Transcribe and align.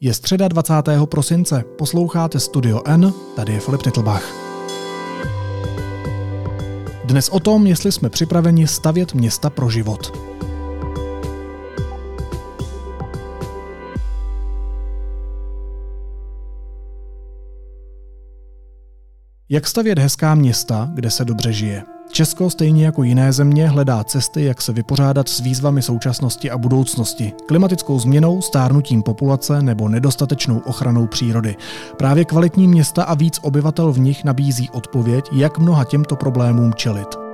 Je 0.00 0.14
středa 0.14 0.48
20. 0.48 0.74
prosince, 1.04 1.64
posloucháte 1.78 2.40
Studio 2.40 2.82
N, 2.86 3.12
tady 3.36 3.52
je 3.52 3.60
Filip 3.60 3.82
Titlbach. 3.82 4.32
Dnes 7.04 7.28
o 7.28 7.40
tom, 7.40 7.66
jestli 7.66 7.92
jsme 7.92 8.08
připraveni 8.08 8.66
stavět 8.66 9.14
města 9.14 9.50
pro 9.50 9.70
život. 9.70 10.12
Jak 19.48 19.66
stavět 19.66 19.98
hezká 19.98 20.34
města, 20.34 20.90
kde 20.94 21.10
se 21.10 21.24
dobře 21.24 21.52
žije? 21.52 21.97
Česko 22.18 22.50
stejně 22.50 22.84
jako 22.84 23.02
jiné 23.02 23.32
země 23.32 23.68
hledá 23.68 24.04
cesty, 24.04 24.44
jak 24.44 24.62
se 24.62 24.72
vypořádat 24.72 25.28
s 25.28 25.40
výzvami 25.40 25.82
současnosti 25.82 26.50
a 26.50 26.58
budoucnosti, 26.58 27.32
klimatickou 27.48 27.98
změnou, 27.98 28.42
stárnutím 28.42 29.02
populace 29.02 29.62
nebo 29.62 29.88
nedostatečnou 29.88 30.58
ochranou 30.58 31.06
přírody. 31.06 31.56
Právě 31.96 32.24
kvalitní 32.24 32.68
města 32.68 33.04
a 33.04 33.14
víc 33.14 33.38
obyvatel 33.42 33.92
v 33.92 33.98
nich 33.98 34.24
nabízí 34.24 34.70
odpověď, 34.70 35.24
jak 35.32 35.58
mnoha 35.58 35.84
těmto 35.84 36.16
problémům 36.16 36.74
čelit. 36.74 37.27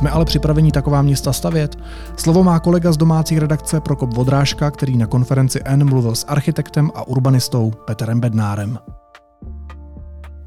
Jsme 0.00 0.10
ale 0.10 0.24
připraveni 0.24 0.72
taková 0.72 1.02
města 1.02 1.32
stavět? 1.32 1.78
Slovo 2.16 2.44
má 2.44 2.60
kolega 2.60 2.92
z 2.92 2.96
domácí 2.96 3.38
redakce 3.38 3.80
Prokop 3.80 4.14
Vodrážka, 4.14 4.70
který 4.70 4.96
na 4.96 5.06
konferenci 5.06 5.60
N 5.64 5.88
mluvil 5.88 6.14
s 6.14 6.24
architektem 6.28 6.90
a 6.94 7.08
urbanistou 7.08 7.70
Petrem 7.70 8.20
Bednárem 8.20 8.78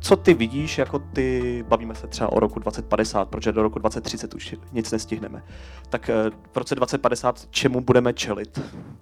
co 0.04 0.16
ty 0.16 0.34
vidíš, 0.34 0.78
jako 0.78 1.00
ty, 1.00 1.66
bavíme 1.68 1.96
se 1.96 2.08
třeba 2.08 2.32
o 2.32 2.40
roku 2.40 2.60
2050, 2.60 3.30
protože 3.30 3.52
do 3.52 3.64
roku 3.64 3.80
2030 3.80 4.34
už 4.34 4.56
nic 4.72 4.92
nestihneme, 4.92 5.44
tak 5.90 6.10
eh, 6.10 6.32
v 6.52 6.58
roce 6.58 6.76
2050 6.76 7.48
čemu 7.50 7.82
budeme 7.82 8.14
čelit? 8.14 8.62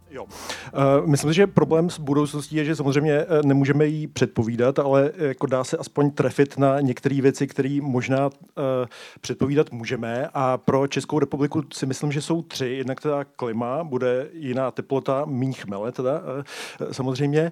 Jo. 0.10 0.24
Uh, 0.24 1.08
myslím, 1.08 1.34
že 1.34 1.48
problém 1.48 1.90
s 1.90 2.00
budoucností 2.00 2.56
je, 2.56 2.66
že 2.66 2.76
samozřejmě 2.76 3.14
eh, 3.14 3.26
nemůžeme 3.46 3.86
ji 3.86 4.08
předpovídat, 4.08 4.80
ale 4.80 5.12
jako 5.18 5.46
dá 5.46 5.64
se 5.64 5.78
aspoň 5.78 6.12
trefit 6.12 6.58
na 6.58 6.82
některé 6.82 7.22
věci, 7.22 7.48
které 7.48 7.80
možná 7.82 8.30
předpovídat 9.22 9.72
můžeme. 9.72 10.30
A 10.34 10.58
pro 10.58 10.88
Českou 10.88 11.20
republiku 11.20 11.64
si 11.74 11.86
myslím, 11.86 12.12
že 12.12 12.22
jsou 12.22 12.42
tři. 12.42 12.66
Jednak 12.66 13.02
teda 13.02 13.24
klima, 13.24 13.84
bude 13.84 14.30
jiná 14.34 14.72
teplota, 14.72 15.26
méně 15.26 15.54
chmele 15.54 15.92
teda 15.92 16.22
samozřejmě. 16.92 17.52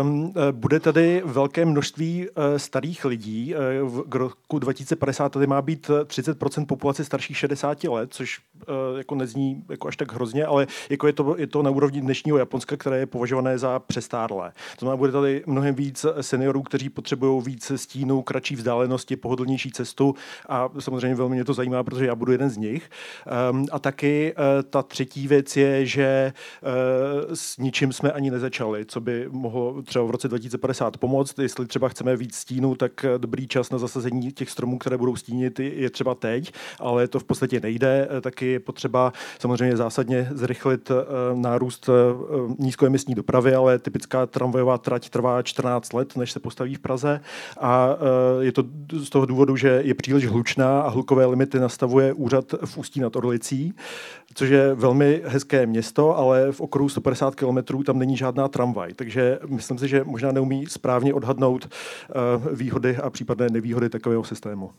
Um, 0.00 0.32
bude 0.52 0.80
tady 0.80 1.22
velké 1.24 1.64
množství 1.64 2.28
starých 2.56 2.85
starých 2.94 3.04
lidí. 3.04 3.54
Eh, 3.54 3.58
v 3.82 4.14
roku 4.14 4.58
2050 4.58 5.28
tady 5.28 5.46
má 5.46 5.62
být 5.62 5.90
30% 6.04 6.66
populace 6.66 7.04
starších 7.04 7.36
60 7.36 7.84
let, 7.84 8.14
což 8.14 8.40
eh, 8.62 8.98
jako 8.98 9.14
nezní 9.14 9.64
jako 9.68 9.88
až 9.88 9.96
tak 9.96 10.12
hrozně, 10.12 10.46
ale 10.46 10.66
jako 10.90 11.06
je, 11.06 11.12
to, 11.12 11.34
je 11.38 11.46
to 11.46 11.62
na 11.62 11.70
úrovni 11.70 12.00
dnešního 12.00 12.38
Japonska, 12.38 12.76
které 12.76 12.98
je 12.98 13.06
považované 13.06 13.58
za 13.58 13.78
přestárlé. 13.78 14.52
To 14.78 14.84
znamená, 14.84 14.96
bude 14.96 15.12
tady 15.12 15.42
mnohem 15.46 15.74
víc 15.74 16.06
seniorů, 16.20 16.62
kteří 16.62 16.88
potřebují 16.88 17.42
víc 17.42 17.72
stínu, 17.76 18.22
kratší 18.22 18.56
vzdálenosti, 18.56 19.16
pohodlnější 19.16 19.70
cestu 19.70 20.14
a 20.48 20.68
samozřejmě 20.78 21.14
velmi 21.14 21.34
mě 21.34 21.44
to 21.44 21.54
zajímá, 21.54 21.82
protože 21.82 22.06
já 22.06 22.14
budu 22.14 22.32
jeden 22.32 22.50
z 22.50 22.56
nich. 22.56 22.90
Um, 23.50 23.66
a 23.72 23.78
taky 23.78 24.34
ta 24.70 24.82
třetí 24.82 25.28
věc 25.28 25.56
je, 25.56 25.86
že 25.86 26.32
s 27.34 27.58
ničím 27.58 27.92
jsme 27.92 28.12
ani 28.12 28.30
nezačali, 28.30 28.84
co 28.84 29.00
by 29.00 29.26
mohlo 29.30 29.82
třeba 29.82 30.04
v 30.04 30.10
roce 30.10 30.28
2050 30.28 30.96
pomoct, 30.96 31.38
jestli 31.38 31.66
třeba 31.66 31.88
chceme 31.88 32.16
víc 32.16 32.34
stínu, 32.34 32.74
tak 32.76 33.04
eh, 33.04 33.18
dobrý 33.18 33.48
čas 33.48 33.70
na 33.70 33.78
zasazení 33.78 34.32
těch 34.32 34.50
stromů, 34.50 34.78
které 34.78 34.96
budou 34.96 35.16
stínit, 35.16 35.60
je 35.60 35.90
třeba 35.90 36.14
teď, 36.14 36.52
ale 36.80 37.08
to 37.08 37.20
v 37.20 37.24
podstatě 37.24 37.60
nejde. 37.60 38.08
Eh, 38.10 38.20
taky 38.20 38.46
je 38.46 38.60
potřeba 38.60 39.12
samozřejmě 39.38 39.76
zásadně 39.76 40.28
zrychlit 40.30 40.90
eh, 40.90 40.94
nárůst 41.34 41.90
nízkoemisní 42.58 43.14
dopravy, 43.14 43.54
ale 43.54 43.78
typická 43.78 44.26
tramvajová 44.26 44.78
trať 44.78 45.08
trvá 45.08 45.42
14 45.42 45.92
let, 45.92 46.16
než 46.16 46.32
se 46.32 46.40
postaví 46.40 46.74
v 46.74 46.78
Praze 46.78 47.20
a 47.60 47.96
je 48.40 48.52
to 48.52 48.64
z 48.92 49.10
toho 49.10 49.26
důvodu, 49.26 49.56
že 49.56 49.80
je 49.84 49.94
příliš 49.94 50.26
hlučná 50.26 50.80
a 50.80 50.88
hlukové 50.88 51.26
limity 51.26 51.58
nastavuje 51.58 52.12
úřad 52.12 52.54
v 52.64 52.78
Ústí 52.78 53.00
nad 53.00 53.16
Orlicí, 53.16 53.74
což 54.34 54.48
je 54.48 54.74
velmi 54.74 55.22
hezké 55.24 55.66
město, 55.66 56.16
ale 56.16 56.52
v 56.52 56.60
okruhu 56.60 56.88
150 56.88 57.34
km 57.34 57.82
tam 57.84 57.98
není 57.98 58.16
žádná 58.16 58.48
tramvaj, 58.48 58.92
takže 58.94 59.38
myslím 59.48 59.78
si, 59.78 59.88
že 59.88 60.04
možná 60.04 60.32
neumí 60.32 60.66
správně 60.66 61.14
odhadnout 61.14 61.68
výhody 62.66 62.96
a 62.96 63.10
případné 63.10 63.46
nevýhody 63.50 63.88
takového 63.88 64.24
systému. 64.24 64.72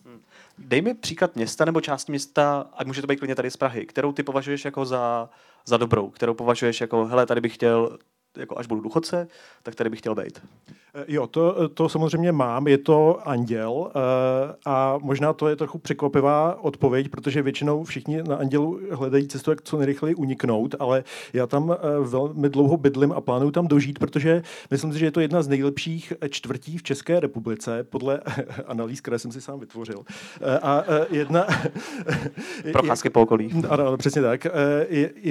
Dej 0.58 0.82
mi 0.82 0.94
příklad 0.94 1.36
města 1.36 1.66
nebo 1.66 1.82
část 1.82 2.10
města, 2.10 2.66
a 2.78 2.84
může 2.84 3.02
to 3.02 3.08
být 3.08 3.20
klidně 3.20 3.36
tady 3.36 3.52
z 3.52 3.58
Prahy, 3.58 3.86
kterou 3.86 4.12
ty 4.12 4.24
považuješ 4.24 4.66
jako 4.66 4.86
za, 4.86 5.30
za 5.66 5.78
dobrou, 5.78 6.10
kterou 6.10 6.34
považuješ 6.34 6.82
jako, 6.82 7.06
hele, 7.06 7.26
tady 7.26 7.42
bych 7.42 7.54
chtěl 7.54 7.98
jako 8.38 8.60
až 8.60 8.68
budu 8.68 8.82
důchodce, 8.82 9.28
tak 9.64 9.76
tady 9.76 9.90
bych 9.90 10.00
chtěl 10.00 10.16
být. 10.16 10.42
Eh, 10.98 11.06
jo, 11.08 11.28
to, 11.28 11.70
to 11.70 11.90
samozřejmě 11.90 12.32
mám, 12.32 12.68
je 12.68 12.78
to 12.78 13.20
anděl 13.28 13.92
eh, 13.96 14.56
a 14.66 14.98
možná 15.02 15.34
to 15.34 15.48
je 15.48 15.56
trochu 15.56 15.78
překvapivá 15.78 16.64
odpověď, 16.64 17.10
protože 17.10 17.42
většinou 17.42 17.84
všichni 17.84 18.24
na 18.24 18.36
andělu 18.36 18.80
hledají 18.92 19.28
cestu, 19.28 19.52
jak 19.52 19.62
co 19.62 19.78
nejrychleji 19.78 20.16
uniknout, 20.16 20.76
ale 20.80 21.04
já 21.34 21.48
tam 21.48 21.72
eh, 21.72 21.78
velmi 22.10 22.50
dlouho 22.50 22.78
bydlím 22.78 23.12
a 23.12 23.22
plánuju 23.22 23.52
tam 23.52 23.68
dožít, 23.68 24.00
protože 24.00 24.44
myslím 24.72 24.94
si, 24.94 25.00
že 25.00 25.06
je 25.06 25.12
to 25.12 25.20
jedna 25.20 25.42
z 25.42 25.48
nejlepších 25.48 26.14
čtvrtí 26.30 26.78
v 26.78 26.84
České 26.84 27.20
republice, 27.20 27.84
podle 27.84 28.22
analýz, 28.68 29.02
které 29.02 29.20
jsem 29.20 29.32
si 29.32 29.42
sám 29.42 29.60
vytvořil. 29.60 30.04
A 30.62 30.84
jedna... 31.10 31.48
Procházky 32.72 33.10
po 33.10 33.22
okolí. 33.22 33.52
Ano, 33.70 33.98
přesně 33.98 34.22
tak. 34.22 34.48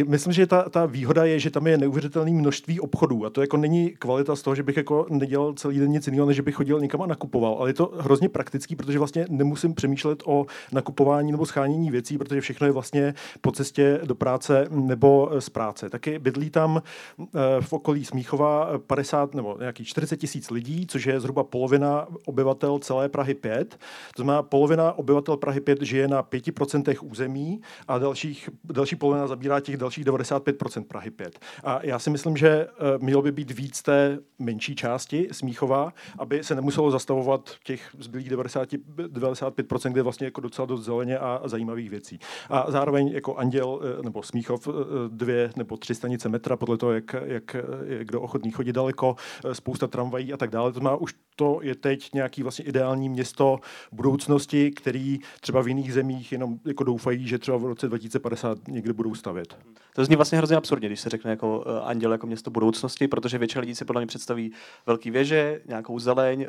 Myslím, 0.06 0.32
že 0.32 0.46
ta, 0.46 0.68
ta 0.68 0.86
výhoda 0.86 1.24
je, 1.24 1.38
že 1.38 1.50
tam 1.50 1.66
je 1.66 1.78
neuvěřitelné 1.78 2.30
množství 2.30 2.80
obchodů 2.96 3.26
a 3.26 3.30
to 3.30 3.40
jako 3.40 3.56
není 3.56 3.90
kvalita 3.90 4.36
z 4.36 4.42
toho, 4.42 4.54
že 4.54 4.62
bych 4.62 4.76
jako 4.76 5.06
nedělal 5.10 5.52
celý 5.52 5.78
den 5.78 5.90
nic 5.90 6.06
jiného, 6.06 6.26
než 6.26 6.40
bych 6.40 6.54
chodil 6.54 6.80
někam 6.80 7.02
a 7.02 7.06
nakupoval. 7.06 7.56
Ale 7.60 7.70
je 7.70 7.74
to 7.74 7.92
hrozně 7.98 8.28
praktický, 8.28 8.76
protože 8.76 8.98
vlastně 8.98 9.26
nemusím 9.28 9.74
přemýšlet 9.74 10.22
o 10.26 10.46
nakupování 10.72 11.32
nebo 11.32 11.46
schánění 11.46 11.90
věcí, 11.90 12.18
protože 12.18 12.40
všechno 12.40 12.66
je 12.66 12.72
vlastně 12.72 13.14
po 13.40 13.52
cestě 13.52 14.00
do 14.04 14.14
práce 14.14 14.66
nebo 14.70 15.30
z 15.38 15.48
práce. 15.48 15.90
Taky 15.90 16.18
bydlí 16.18 16.50
tam 16.50 16.82
eh, 17.20 17.24
v 17.60 17.72
okolí 17.72 18.04
Smíchova 18.04 18.78
50 18.86 19.34
nebo 19.34 19.56
nějaký 19.60 19.84
40 19.84 20.16
tisíc 20.16 20.50
lidí, 20.50 20.86
což 20.86 21.06
je 21.06 21.20
zhruba 21.20 21.44
polovina 21.44 22.06
obyvatel 22.26 22.78
celé 22.78 23.08
Prahy 23.08 23.34
5. 23.34 23.78
To 24.16 24.22
znamená, 24.22 24.42
polovina 24.42 24.92
obyvatel 24.92 25.36
Prahy 25.36 25.60
5 25.60 25.82
žije 25.82 26.08
na 26.08 26.22
5% 26.22 26.96
území 27.02 27.60
a 27.88 27.98
dalších, 27.98 28.50
další 28.64 28.96
polovina 28.96 29.26
zabírá 29.26 29.60
těch 29.60 29.76
dalších 29.76 30.04
95% 30.04 30.84
Prahy 30.84 31.10
5. 31.10 31.38
A 31.64 31.80
já 31.82 31.98
si 31.98 32.10
myslím, 32.10 32.36
že 32.36 32.66
mělo 32.98 33.22
by 33.22 33.32
být 33.32 33.50
víc 33.50 33.82
té 33.82 34.18
menší 34.38 34.74
části 34.74 35.28
Smíchova, 35.32 35.92
aby 36.18 36.44
se 36.44 36.54
nemuselo 36.54 36.90
zastavovat 36.90 37.50
těch 37.64 37.96
zbylých 37.98 38.30
90, 38.30 38.68
95%, 38.72 39.92
kde 39.92 40.02
vlastně 40.02 40.24
jako 40.24 40.40
docela 40.40 40.66
dost 40.66 40.84
zeleně 40.84 41.18
a 41.18 41.42
zajímavých 41.44 41.90
věcí. 41.90 42.18
A 42.50 42.70
zároveň 42.70 43.08
jako 43.08 43.36
Anděl 43.36 43.80
eh, 43.82 44.02
nebo 44.02 44.22
Smíchov 44.22 44.68
eh, 44.68 44.72
dvě 45.08 45.50
nebo 45.56 45.76
tři 45.76 45.94
stanice 45.94 46.28
metra, 46.28 46.56
podle 46.56 46.76
toho, 46.76 46.92
jak, 46.92 47.16
jak 47.24 47.56
je 47.84 48.04
kdo 48.04 48.20
ochotný 48.20 48.50
chodit 48.50 48.72
daleko, 48.72 49.16
eh, 49.44 49.54
spousta 49.54 49.86
tramvají 49.86 50.32
a 50.32 50.36
tak 50.36 50.50
dále. 50.50 50.72
To 50.72 50.80
má 50.80 50.96
už 50.96 51.14
to 51.36 51.58
je 51.62 51.74
teď 51.74 52.12
nějaký 52.12 52.42
vlastně 52.42 52.64
ideální 52.64 53.08
město 53.08 53.58
budoucnosti, 53.92 54.70
který 54.70 55.18
třeba 55.40 55.62
v 55.62 55.68
jiných 55.68 55.92
zemích 55.92 56.32
jenom 56.32 56.58
jako 56.64 56.84
doufají, 56.84 57.28
že 57.28 57.38
třeba 57.38 57.56
v 57.56 57.64
roce 57.64 57.88
2050 57.88 58.68
někde 58.68 58.92
budou 58.92 59.14
stavět. 59.14 59.56
To 59.94 60.04
zní 60.04 60.16
vlastně 60.16 60.38
hrozně 60.38 60.56
absurdně, 60.56 60.88
když 60.88 61.00
se 61.00 61.10
řekne 61.10 61.30
jako 61.30 61.64
Anděl 61.84 62.12
jako 62.12 62.26
město 62.26 62.50
budoucnosti, 62.50 63.08
protože 63.08 63.38
většina 63.38 63.60
lidí 63.60 63.74
si 63.74 63.84
podle 63.84 64.00
mě 64.00 64.06
představí 64.06 64.52
velký 64.86 65.10
věže, 65.10 65.60
nějakou 65.66 65.98
zeleň, 65.98 66.42
eh, 66.42 66.46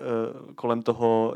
kolem 0.55 0.81
toho, 0.81 1.33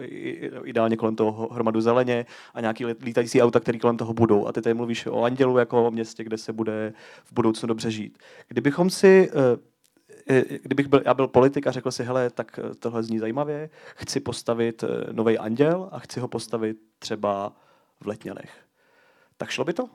ideálně 0.63 0.97
kolem 0.97 1.16
toho 1.16 1.50
hromadu 1.51 1.81
zeleně 1.81 2.25
a 2.53 2.62
nějaký 2.62 2.85
lítající 2.85 3.41
auta, 3.41 3.59
které 3.59 3.79
kolem 3.79 3.97
toho 3.97 4.13
budou. 4.13 4.48
A 4.48 4.51
ty 4.51 4.62
tady 4.62 4.74
mluvíš 4.74 5.06
o 5.06 5.24
Andělu 5.24 5.57
jako 5.57 5.88
o 5.88 5.92
městě, 5.92 6.24
kde 6.24 6.38
se 6.38 6.53
bude 6.53 6.94
v 7.24 7.33
budoucnu 7.33 7.68
dobře 7.68 7.92
žít. 7.92 8.18
Kdybychom 8.48 8.89
si 8.89 9.30
eh, 9.31 9.33
eh, 9.36 9.70
kdybych 10.63 10.88
byl, 10.88 11.01
já 11.06 11.13
byl 11.13 11.27
politik 11.27 11.68
a 11.68 11.71
řekl 11.71 11.91
si, 11.91 12.03
hele, 12.03 12.29
tak 12.29 12.59
tohle 12.79 13.03
zní 13.03 13.19
zajímavě, 13.19 13.69
chci 13.95 14.19
postavit 14.19 14.83
nový 15.12 15.38
anděl 15.38 15.89
a 15.91 16.00
chci 16.00 16.19
ho 16.19 16.27
postavit 16.27 16.77
třeba 17.00 17.53
v 18.01 18.07
Letňanech. 18.07 18.51
Tak 19.38 19.50
šlo 19.50 19.65
by 19.65 19.73
to? 19.73 19.85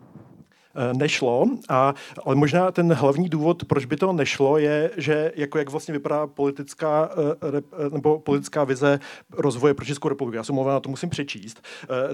Nešlo. 0.93 1.47
A, 1.69 1.95
ale 2.25 2.35
možná 2.35 2.71
ten 2.71 2.93
hlavní 2.93 3.29
důvod, 3.29 3.65
proč 3.65 3.85
by 3.85 3.97
to 3.97 4.13
nešlo, 4.13 4.59
je, 4.59 4.91
že 4.97 5.33
jako 5.37 5.59
jak 5.59 5.71
vlastně 5.71 5.93
vypadá 5.93 6.27
politická, 6.27 7.11
nebo 7.93 8.19
politická 8.19 8.65
vize 8.65 9.01
rozvoje 9.33 9.75
pro 9.75 9.85
Českou 9.85 10.09
republiku. 10.09 10.37
Já 10.37 10.45
jsem 10.45 10.57
na 10.57 10.81
to 10.81 10.89
musím 10.89 11.11
přečíst. 11.11 11.63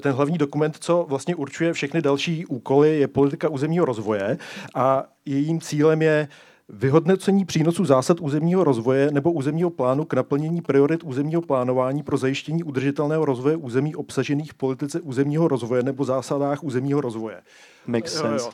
Ten 0.01 0.13
hlavní 0.13 0.39
dokument, 0.39 0.77
co 0.81 1.05
vlastně 1.09 1.35
určuje 1.35 1.73
všechny 1.73 2.03
další 2.03 2.47
úkoly, 2.47 2.99
je 2.99 3.09
politika 3.09 3.49
územního 3.49 3.85
rozvoje 3.85 4.39
a 4.75 5.05
jejím 5.25 5.61
cílem 5.61 6.03
je 6.03 6.29
Vyhodnocení 6.75 7.45
přínosu 7.45 7.85
zásad 7.85 8.21
územního 8.21 8.65
rozvoje 8.65 9.11
nebo 9.11 9.33
územního 9.33 9.71
plánu 9.71 10.05
k 10.05 10.15
naplnění 10.15 10.63
priorit 10.63 11.05
územního 11.05 11.43
plánování 11.43 12.03
pro 12.03 12.17
zajištění 12.17 12.63
udržitelného 12.63 13.25
rozvoje 13.25 13.57
území 13.57 13.95
obsažených 13.95 14.53
v 14.53 14.55
politice 14.55 15.01
územního 15.01 15.49
rozvoje 15.49 15.83
nebo 15.83 16.05
zásadách 16.05 16.65
územního 16.65 17.01
rozvoje. 17.01 17.43
Makes 17.87 18.13
sense. 18.13 18.45
Jo, 18.45 18.53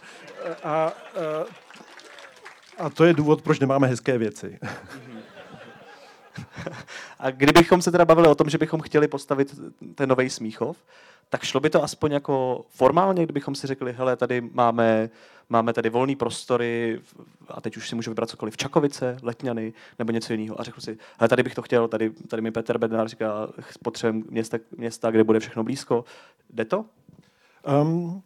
jo. 0.48 0.54
A, 0.64 0.68
a, 0.68 0.92
a 2.78 2.90
to 2.90 3.04
je 3.04 3.14
důvod, 3.14 3.42
proč 3.42 3.60
nemáme 3.60 3.86
hezké 3.86 4.18
věci. 4.18 4.58
A 7.18 7.30
kdybychom 7.30 7.82
se 7.82 7.90
teda 7.90 8.04
bavili 8.04 8.28
o 8.28 8.34
tom, 8.34 8.50
že 8.50 8.58
bychom 8.58 8.80
chtěli 8.80 9.08
postavit 9.08 9.60
ten 9.94 10.08
nový 10.08 10.30
Smíchov, 10.30 10.76
tak 11.30 11.44
šlo 11.44 11.60
by 11.60 11.70
to 11.70 11.82
aspoň 11.84 12.12
jako 12.12 12.64
formálně, 12.68 13.24
kdybychom 13.24 13.54
si 13.54 13.66
řekli, 13.66 13.92
hele, 13.92 14.16
tady 14.16 14.40
máme, 14.40 15.10
máme 15.48 15.72
tady 15.72 15.90
volné 15.90 16.16
prostory 16.16 17.00
a 17.48 17.60
teď 17.60 17.76
už 17.76 17.88
si 17.88 17.94
můžu 17.94 18.10
vybrat 18.10 18.30
cokoliv, 18.30 18.56
Čakovice, 18.56 19.16
Letňany 19.22 19.72
nebo 19.98 20.12
něco 20.12 20.32
jiného. 20.32 20.60
A 20.60 20.64
řekl 20.64 20.80
si, 20.80 20.98
hele, 21.18 21.28
tady 21.28 21.42
bych 21.42 21.54
to 21.54 21.62
chtěl, 21.62 21.88
tady, 21.88 22.10
tady 22.10 22.42
mi 22.42 22.50
Petr 22.50 22.78
Bednár 22.78 23.08
říká, 23.08 23.48
potřebujeme 23.82 24.30
města, 24.30 24.58
města, 24.76 25.10
kde 25.10 25.24
bude 25.24 25.40
všechno 25.40 25.64
blízko. 25.64 26.04
Jde 26.50 26.64
to? 26.64 26.84
Um, 27.82 28.22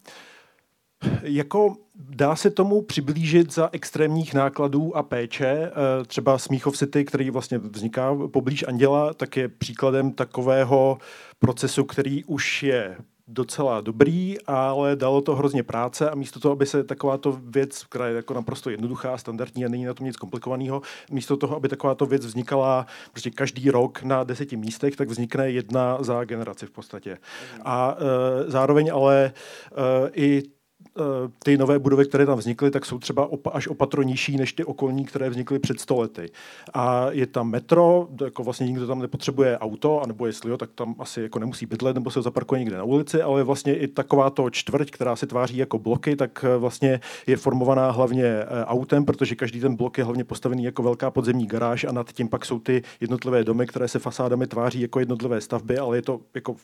jako 1.22 1.76
dá 1.94 2.36
se 2.36 2.50
tomu 2.50 2.82
přiblížit 2.82 3.54
za 3.54 3.68
extrémních 3.72 4.34
nákladů 4.34 4.96
a 4.96 5.02
péče. 5.02 5.46
Eh, 5.46 6.04
třeba 6.04 6.38
Smíchov 6.38 6.76
City, 6.76 7.04
který 7.04 7.30
vlastně 7.30 7.58
vzniká 7.58 8.16
poblíž 8.32 8.64
Anděla, 8.68 9.14
tak 9.14 9.36
je 9.36 9.48
příkladem 9.48 10.12
takového 10.12 10.98
procesu, 11.38 11.84
který 11.84 12.24
už 12.24 12.62
je 12.62 12.96
docela 13.28 13.80
dobrý, 13.80 14.36
ale 14.46 14.96
dalo 14.96 15.20
to 15.20 15.34
hrozně 15.34 15.62
práce 15.62 16.10
a 16.10 16.14
místo 16.14 16.40
toho, 16.40 16.52
aby 16.52 16.66
se 16.66 16.84
takováto 16.84 17.40
věc, 17.44 17.84
která 17.84 18.06
je 18.06 18.16
jako 18.16 18.34
naprosto 18.34 18.70
jednoduchá, 18.70 19.18
standardní 19.18 19.64
a 19.64 19.68
není 19.68 19.84
na 19.84 19.94
tom 19.94 20.06
nic 20.06 20.16
komplikovaného, 20.16 20.82
místo 21.10 21.36
toho, 21.36 21.56
aby 21.56 21.68
takováto 21.68 22.06
věc 22.06 22.26
vznikala 22.26 22.86
prostě 23.10 23.30
každý 23.30 23.70
rok 23.70 24.02
na 24.02 24.24
deseti 24.24 24.56
místech, 24.56 24.96
tak 24.96 25.08
vznikne 25.08 25.50
jedna 25.50 25.98
za 26.00 26.24
generaci 26.24 26.66
v 26.66 26.70
podstatě. 26.70 27.18
A 27.64 27.96
e, 27.98 28.50
zároveň 28.50 28.90
ale 28.92 29.24
e, 29.24 29.32
i 30.14 30.42
ty 31.44 31.58
nové 31.58 31.78
budovy, 31.78 32.04
které 32.04 32.26
tam 32.26 32.38
vznikly, 32.38 32.70
tak 32.70 32.86
jsou 32.86 32.98
třeba 32.98 33.28
opa- 33.28 33.50
až 33.54 33.68
opatro 33.68 34.02
nižší 34.02 34.36
než 34.36 34.52
ty 34.52 34.64
okolní, 34.64 35.04
které 35.04 35.30
vznikly 35.30 35.58
před 35.58 35.80
stolety. 35.80 36.30
A 36.74 37.10
je 37.10 37.26
tam 37.26 37.50
metro, 37.50 38.08
jako 38.24 38.42
vlastně 38.44 38.66
nikdo 38.66 38.86
tam 38.86 38.98
nepotřebuje 38.98 39.58
auto, 39.58 40.02
anebo 40.02 40.26
jestli 40.26 40.50
jo, 40.50 40.56
tak 40.56 40.70
tam 40.74 40.94
asi 40.98 41.22
jako 41.22 41.38
nemusí 41.38 41.66
bydlet, 41.66 41.94
nebo 41.94 42.10
se 42.10 42.22
zaparkuje 42.22 42.58
někde 42.58 42.76
na 42.76 42.84
ulici, 42.84 43.22
ale 43.22 43.44
vlastně 43.44 43.74
i 43.76 43.88
takováto 43.88 44.50
čtvrť, 44.50 44.90
která 44.90 45.16
se 45.16 45.26
tváří 45.26 45.56
jako 45.56 45.78
bloky, 45.78 46.16
tak 46.16 46.44
eh, 46.44 46.56
vlastně 46.56 47.00
je 47.26 47.36
formovaná 47.36 47.90
hlavně 47.90 48.24
eh, 48.24 48.46
autem, 48.64 49.04
protože 49.04 49.34
každý 49.34 49.60
ten 49.60 49.76
blok 49.76 49.98
je 49.98 50.04
hlavně 50.04 50.24
postavený 50.24 50.64
jako 50.64 50.82
velká 50.82 51.10
podzemní 51.10 51.46
garáž 51.46 51.84
a 51.84 51.92
nad 51.92 52.12
tím 52.12 52.28
pak 52.28 52.44
jsou 52.44 52.58
ty 52.58 52.82
jednotlivé 53.00 53.44
domy, 53.44 53.66
které 53.66 53.88
se 53.88 53.98
fasádami 53.98 54.46
tváří 54.46 54.80
jako 54.80 54.98
jednotlivé 54.98 55.40
stavby, 55.40 55.78
ale 55.78 55.96
je 55.96 56.02
to 56.02 56.20
jako 56.34 56.56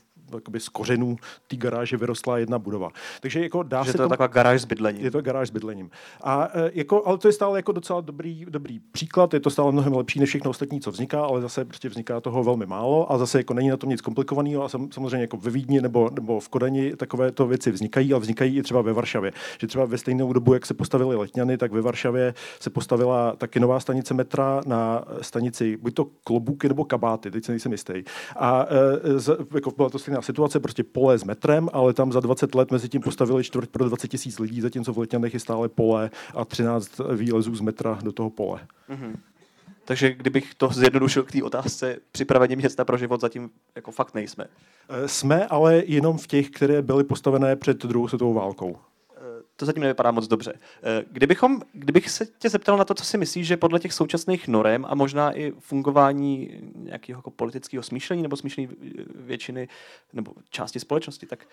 z 0.59 0.69
kořenů 0.69 1.17
té 1.47 1.57
garáže 1.57 1.97
vyrostla 1.97 2.39
jedna 2.39 2.59
budova. 2.59 2.91
Takže 3.21 3.43
jako 3.43 3.63
dá 3.63 3.83
že 3.83 3.93
se 3.93 3.97
to 3.97 4.03
je 4.03 4.09
taková 4.19 4.43
garáž 4.43 4.62
s 4.62 4.65
bydlením. 4.65 5.05
Je 5.05 5.11
to 5.11 5.23
garáž 5.23 5.49
s 5.49 5.50
bydlením. 5.50 5.91
A, 6.23 6.49
e, 6.55 6.70
jako, 6.75 7.06
ale 7.06 7.19
to 7.19 7.29
je 7.29 7.32
stále 7.32 7.59
jako 7.59 7.73
docela 7.73 8.00
dobrý, 8.00 8.47
dobrý 8.49 8.81
příklad, 8.93 9.35
je 9.35 9.41
to 9.41 9.50
stále 9.50 9.73
mnohem 9.73 9.93
lepší 9.93 10.20
než 10.20 10.29
všechno 10.29 10.50
ostatní, 10.50 10.81
co 10.81 10.91
vzniká, 10.91 11.25
ale 11.25 11.41
zase 11.41 11.65
prostě 11.65 11.88
vzniká 11.88 12.20
toho 12.20 12.44
velmi 12.44 12.67
málo 12.67 13.12
a 13.12 13.19
zase 13.19 13.38
jako 13.38 13.55
není 13.55 13.69
na 13.69 13.76
tom 13.76 13.91
nic 13.91 14.00
komplikovaného 14.00 14.65
a 14.65 14.69
sam, 14.69 14.93
samozřejmě 14.93 15.20
jako 15.20 15.37
ve 15.37 15.50
Vídni 15.50 15.81
nebo, 15.81 16.11
nebo 16.15 16.41
v 16.41 16.49
Kodani 16.49 16.97
takovéto 16.97 17.47
věci 17.47 17.70
vznikají 17.70 18.15
a 18.15 18.19
vznikají 18.19 18.59
i 18.59 18.62
třeba 18.62 18.82
ve 18.82 18.93
Varšavě. 18.93 19.32
Že 19.61 19.67
třeba 19.67 19.85
ve 19.85 19.99
stejnou 19.99 20.32
dobu, 20.32 20.55
jak 20.55 20.67
se 20.67 20.75
postavily 20.75 21.17
letňany, 21.17 21.59
tak 21.59 21.73
ve 21.73 21.81
Varšavě 21.81 22.35
se 22.61 22.71
postavila 22.71 23.37
taky 23.37 23.61
nová 23.61 23.81
stanice 23.81 24.14
metra 24.14 24.61
na 24.67 25.05
stanici 25.21 25.76
buď 25.76 25.94
to 25.94 26.06
klobůky 26.25 26.69
nebo 26.69 26.85
kabáty, 26.85 27.31
teď 27.31 27.44
se 27.44 27.53
nejsem 27.53 27.73
jistý. 27.73 28.03
A 28.37 28.67
e, 28.69 29.19
z, 29.19 29.37
jako 29.55 29.71
byla 29.71 29.91
to 29.91 29.99
stejná 29.99 30.23
situace, 30.23 30.61
prostě 30.61 30.85
pole 30.85 31.19
s 31.19 31.25
metrem, 31.25 31.69
ale 31.73 31.93
tam 31.93 32.12
za 32.12 32.21
20 32.21 32.55
let 32.55 32.71
mezi 32.71 32.88
tím 32.88 33.00
postavili 33.00 33.44
čtvrt 33.44 33.71
pro 33.71 33.88
20 33.88 34.08
tisíc 34.09 34.39
lidí, 34.39 34.61
zatímco 34.61 34.93
v 34.93 34.99
Letňanech 34.99 35.35
je 35.35 35.41
stále 35.41 35.69
pole 35.69 36.11
a 36.35 36.45
13 36.45 37.01
výlezů 37.15 37.55
z 37.55 37.61
metra 37.61 37.99
do 38.03 38.13
toho 38.13 38.31
pole. 38.31 38.61
Mm-hmm. 38.91 39.17
Takže 39.85 40.13
kdybych 40.13 40.55
to 40.55 40.69
zjednodušil 40.69 41.23
k 41.23 41.33
té 41.33 41.43
otázce, 41.43 41.97
připravení 42.13 42.57
města 42.57 42.85
pro 42.85 42.97
život 42.97 43.21
zatím 43.21 43.51
jako 43.77 43.91
fakt 43.93 44.15
nejsme. 44.15 44.45
Eh, 44.89 45.09
jsme, 45.09 45.47
ale 45.47 45.83
jenom 45.87 46.19
v 46.19 46.27
těch, 46.27 46.51
které 46.51 46.83
byly 46.83 47.05
postavené 47.05 47.57
před 47.57 47.85
druhou 47.85 48.09
světovou 48.09 48.35
válkou 48.35 48.77
to 49.59 49.67
zatím 49.67 49.83
nevypadá 49.83 50.11
moc 50.11 50.29
dobře. 50.29 50.53
Eh, 50.83 51.05
kdybychom, 51.11 51.63
kdybych 51.73 52.11
se 52.11 52.27
tě 52.27 52.49
zeptal 52.49 52.77
na 52.77 52.85
to, 52.85 52.95
co 52.95 53.05
si 53.05 53.19
myslíš, 53.19 53.47
že 53.47 53.57
podle 53.57 53.81
těch 53.81 53.93
současných 53.93 54.49
norem 54.49 54.87
a 54.89 54.95
možná 54.95 55.39
i 55.39 55.53
fungování 55.59 56.61
nějakého 56.75 57.19
jako 57.19 57.31
politického 57.31 57.83
smýšlení 57.83 58.23
nebo 58.23 58.37
smýšlení 58.37 58.69
většiny 59.15 59.69
nebo 60.13 60.33
části 60.51 60.81
společnosti, 60.81 61.27
tak 61.27 61.47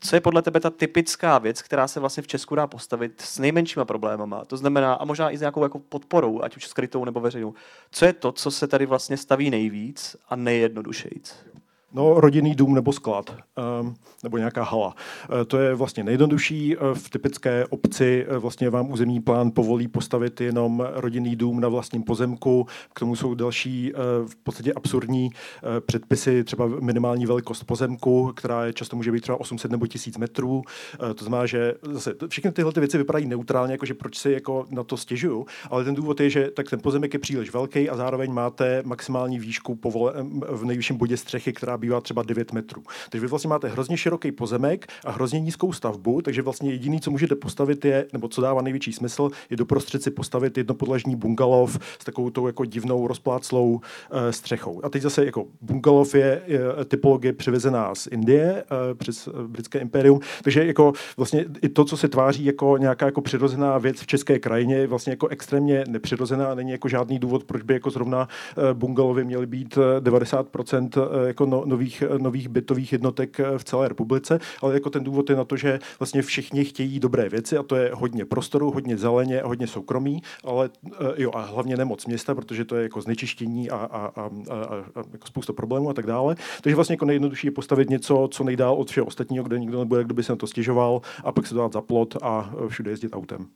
co 0.00 0.16
je 0.16 0.20
podle 0.20 0.42
tebe 0.42 0.60
ta 0.60 0.70
typická 0.70 1.38
věc, 1.38 1.62
která 1.62 1.88
se 1.88 2.00
vlastně 2.00 2.22
v 2.22 2.26
Česku 2.26 2.54
dá 2.54 2.66
postavit 2.66 3.20
s 3.20 3.38
nejmenšíma 3.38 3.84
problémama? 3.84 4.44
To 4.44 4.56
znamená, 4.56 4.94
a 4.94 5.04
možná 5.04 5.30
i 5.30 5.36
s 5.36 5.40
nějakou 5.40 5.62
jako 5.62 5.78
podporou, 5.78 6.42
ať 6.42 6.56
už 6.56 6.66
skrytou 6.66 7.04
nebo 7.04 7.20
veřejnou. 7.20 7.54
Co 7.90 8.04
je 8.04 8.12
to, 8.12 8.32
co 8.32 8.50
se 8.50 8.66
tady 8.66 8.86
vlastně 8.86 9.16
staví 9.16 9.50
nejvíc 9.50 10.16
a 10.28 10.36
nejjednodušejc? 10.36 11.36
No, 11.94 12.20
rodinný 12.20 12.54
dům 12.54 12.74
nebo 12.74 12.92
sklad, 12.92 13.36
um, 13.80 13.94
nebo 14.22 14.38
nějaká 14.38 14.62
hala. 14.62 14.86
Uh, 14.86 15.44
to 15.44 15.58
je 15.58 15.74
vlastně 15.74 16.04
nejjednodušší. 16.04 16.76
Uh, 16.76 16.94
v 16.94 17.10
typické 17.10 17.66
obci 17.66 18.26
uh, 18.30 18.36
vlastně 18.36 18.70
vám 18.70 18.92
územní 18.92 19.20
plán 19.20 19.50
povolí 19.50 19.88
postavit 19.88 20.40
jenom 20.40 20.86
rodinný 20.94 21.36
dům 21.36 21.60
na 21.60 21.68
vlastním 21.68 22.02
pozemku. 22.02 22.66
K 22.94 23.00
tomu 23.00 23.16
jsou 23.16 23.34
další 23.34 23.92
v 24.26 24.36
podstatě 24.36 24.72
absurdní 24.72 25.30
předpisy, 25.86 26.44
třeba 26.44 26.66
minimální 26.66 27.26
velikost 27.26 27.64
pozemku, 27.64 28.32
která 28.36 28.64
je 28.64 28.72
často 28.72 28.96
může 28.96 29.12
být 29.12 29.20
třeba 29.20 29.40
800 29.40 29.70
nebo 29.70 29.86
1000 29.86 30.18
metrů. 30.18 30.62
To 31.14 31.24
znamená, 31.24 31.46
že 31.46 31.74
zase 31.90 32.14
všechny 32.28 32.52
tyhle 32.52 32.72
ty 32.72 32.80
věci 32.80 32.98
vypadají 32.98 33.26
neutrálně, 33.26 33.72
jakože 33.72 33.94
proč 33.94 34.18
si 34.18 34.30
jako 34.30 34.66
na 34.70 34.84
to 34.84 34.96
stěžuju, 34.96 35.46
ale 35.70 35.84
ten 35.84 35.94
důvod 35.94 36.20
je, 36.20 36.30
že 36.30 36.50
tak 36.50 36.70
ten 36.70 36.80
pozemek 36.80 37.14
je 37.14 37.18
příliš 37.18 37.52
velký 37.52 37.90
a 37.90 37.96
zároveň 37.96 38.32
máte 38.32 38.82
maximální 38.84 39.38
výšku 39.38 39.74
povole, 39.74 40.12
v 40.50 40.64
nejvyšším 40.64 40.96
bodě 40.96 41.16
střechy, 41.16 41.52
která 41.52 41.76
bývá 41.84 42.00
třeba 42.00 42.22
9 42.22 42.52
metrů. 42.52 42.82
Takže 43.10 43.20
vy 43.20 43.26
vlastně 43.26 43.48
máte 43.48 43.68
hrozně 43.68 43.96
široký 43.96 44.32
pozemek 44.32 44.86
a 45.04 45.10
hrozně 45.10 45.40
nízkou 45.40 45.72
stavbu, 45.72 46.22
takže 46.22 46.42
vlastně 46.42 46.70
jediný, 46.70 47.00
co 47.00 47.10
můžete 47.10 47.34
postavit, 47.34 47.84
je, 47.84 48.06
nebo 48.12 48.28
co 48.28 48.40
dává 48.40 48.62
největší 48.62 48.92
smysl, 48.92 49.30
je 49.50 49.56
doprostřed 49.56 50.02
si 50.02 50.10
postavit 50.10 50.58
jednopodlažní 50.58 51.16
bungalov 51.16 51.78
s 51.98 52.04
takovou 52.04 52.30
tou 52.30 52.46
jako 52.46 52.64
divnou 52.64 53.06
rozpláclou 53.06 53.70
uh, 53.70 53.80
střechou. 54.30 54.80
A 54.84 54.88
teď 54.88 55.02
zase 55.02 55.24
jako 55.24 55.46
bungalov 55.60 56.14
je, 56.14 56.42
typologie 56.88 57.32
přivezená 57.32 57.94
z 57.94 58.06
Indie 58.06 58.64
uh, 58.70 58.98
přes 58.98 59.28
uh, 59.28 59.42
britské 59.42 59.78
impérium, 59.78 60.20
takže 60.42 60.66
jako 60.66 60.92
vlastně 61.16 61.44
i 61.62 61.68
to, 61.68 61.84
co 61.84 61.96
se 61.96 62.08
tváří 62.08 62.44
jako 62.44 62.76
nějaká 62.78 63.06
jako 63.06 63.20
přirozená 63.20 63.78
věc 63.78 64.00
v 64.00 64.06
české 64.06 64.38
krajině, 64.38 64.76
je 64.76 64.86
vlastně 64.86 65.12
jako 65.12 65.28
extrémně 65.28 65.84
nepřirozená, 65.88 66.54
není 66.54 66.70
jako 66.70 66.88
žádný 66.88 67.18
důvod, 67.18 67.44
proč 67.44 67.62
by 67.62 67.74
jako 67.74 67.90
zrovna 67.90 68.28
bungalovy 68.72 69.24
měly 69.24 69.46
být 69.46 69.78
90% 70.00 70.88
uh, 70.96 71.26
jako 71.26 71.46
no, 71.46 71.64
nových, 71.74 72.02
nových 72.18 72.48
bytových 72.48 72.92
jednotek 72.92 73.40
v 73.58 73.64
celé 73.64 73.88
republice, 73.88 74.38
ale 74.62 74.74
jako 74.74 74.90
ten 74.90 75.04
důvod 75.04 75.30
je 75.30 75.36
na 75.36 75.44
to, 75.44 75.56
že 75.56 75.78
vlastně 75.98 76.22
všichni 76.22 76.64
chtějí 76.64 77.00
dobré 77.00 77.28
věci 77.28 77.56
a 77.56 77.62
to 77.62 77.76
je 77.76 77.90
hodně 77.94 78.24
prostoru, 78.24 78.70
hodně 78.70 78.96
zeleně, 78.96 79.42
hodně 79.44 79.66
soukromí, 79.66 80.22
ale 80.44 80.70
jo 81.16 81.30
a 81.34 81.40
hlavně 81.40 81.76
nemoc 81.76 82.06
města, 82.06 82.34
protože 82.34 82.64
to 82.64 82.76
je 82.76 82.82
jako 82.82 83.00
znečištění 83.00 83.70
a, 83.70 83.76
a, 83.76 84.06
a, 84.06 84.30
a, 84.50 84.54
a 84.94 85.02
jako 85.12 85.26
spousta 85.26 85.52
problémů 85.52 85.90
a 85.90 85.94
tak 85.94 86.06
dále. 86.06 86.36
Takže 86.62 86.74
vlastně 86.74 86.92
jako 86.92 87.04
nejjednodušší 87.04 87.46
je 87.46 87.50
postavit 87.50 87.90
něco, 87.90 88.28
co 88.30 88.44
nejdál 88.44 88.74
od 88.74 88.90
všeho 88.90 89.06
ostatního, 89.06 89.44
kde 89.44 89.58
nikdo 89.58 89.78
nebude, 89.78 90.04
kdo 90.04 90.14
by 90.14 90.22
se 90.22 90.32
na 90.32 90.36
to 90.36 90.46
stěžoval 90.46 91.00
a 91.24 91.32
pak 91.32 91.46
se 91.46 91.54
dát 91.54 91.72
za 91.72 91.80
plot 91.80 92.16
a 92.22 92.54
všude 92.68 92.90
jezdit 92.90 93.12
autem. 93.12 93.46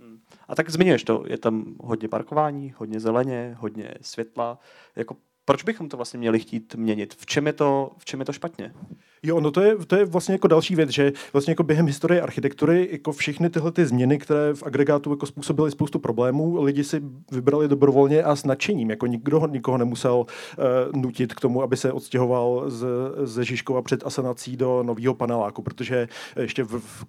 A 0.49 0.55
tak 0.55 0.71
zmiňuješ 0.71 1.05
to, 1.05 1.25
je 1.27 1.39
tam 1.39 1.65
hodně 1.81 2.09
parkování, 2.09 2.75
hodně 2.77 3.01
zeleně, 3.01 3.57
hodně 3.59 3.95
světla. 4.01 4.59
Jako 4.97 5.17
proč 5.49 5.63
bychom 5.63 5.89
to 5.89 5.97
vlastně 5.97 6.19
měli 6.19 6.39
chtít 6.39 6.75
měnit? 6.75 7.15
V 7.15 7.27
čem 7.27 7.47
je 7.47 7.53
to, 7.53 7.91
v 7.99 8.05
čem 8.05 8.21
je 8.21 8.27
to 8.27 8.33
špatně? 8.33 8.75
Jo, 9.23 9.41
no 9.41 9.51
to 9.51 9.61
je, 9.61 9.77
to 9.77 9.97
je 9.97 10.05
vlastně 10.05 10.35
jako 10.35 10.49
další 10.49 10.75
věc, 10.75 10.91
že 10.91 11.13
vlastně 11.33 11.51
jako 11.51 11.63
během 11.63 11.87
historie 11.87 12.23
architektury 12.23 12.89
jako 12.93 13.13
všechny 13.13 13.51
tyhle 13.51 13.73
ty 13.73 13.87
změny, 13.87 14.19
které 14.19 14.55
v 14.55 14.63
agregátu 14.63 15.11
jako 15.11 15.27
způsobily 15.27 15.71
spoustu 15.71 15.99
problémů, 15.99 16.63
lidi 16.63 16.85
si 16.85 17.03
vybrali 17.33 17.69
dobrovolně 17.69 18.23
a 18.23 18.37
s 18.37 18.45
nadšením, 18.45 18.91
jako 18.91 19.07
nikdo 19.07 19.47
nikoho 19.47 19.79
nemusel 19.79 20.17
uh, 20.17 21.01
nutit 21.01 21.35
k 21.35 21.41
tomu, 21.41 21.63
aby 21.63 21.77
se 21.77 21.93
odstěhoval 21.93 22.65
z, 22.71 22.87
ze 23.23 23.45
Žižkova 23.45 23.83
před 23.83 24.07
asanací 24.07 24.57
do 24.57 24.83
nového 24.83 25.15
paneláku, 25.15 25.63
protože 25.63 26.09
ještě 26.41 26.65
v, 26.65 26.81
v, 26.81 27.05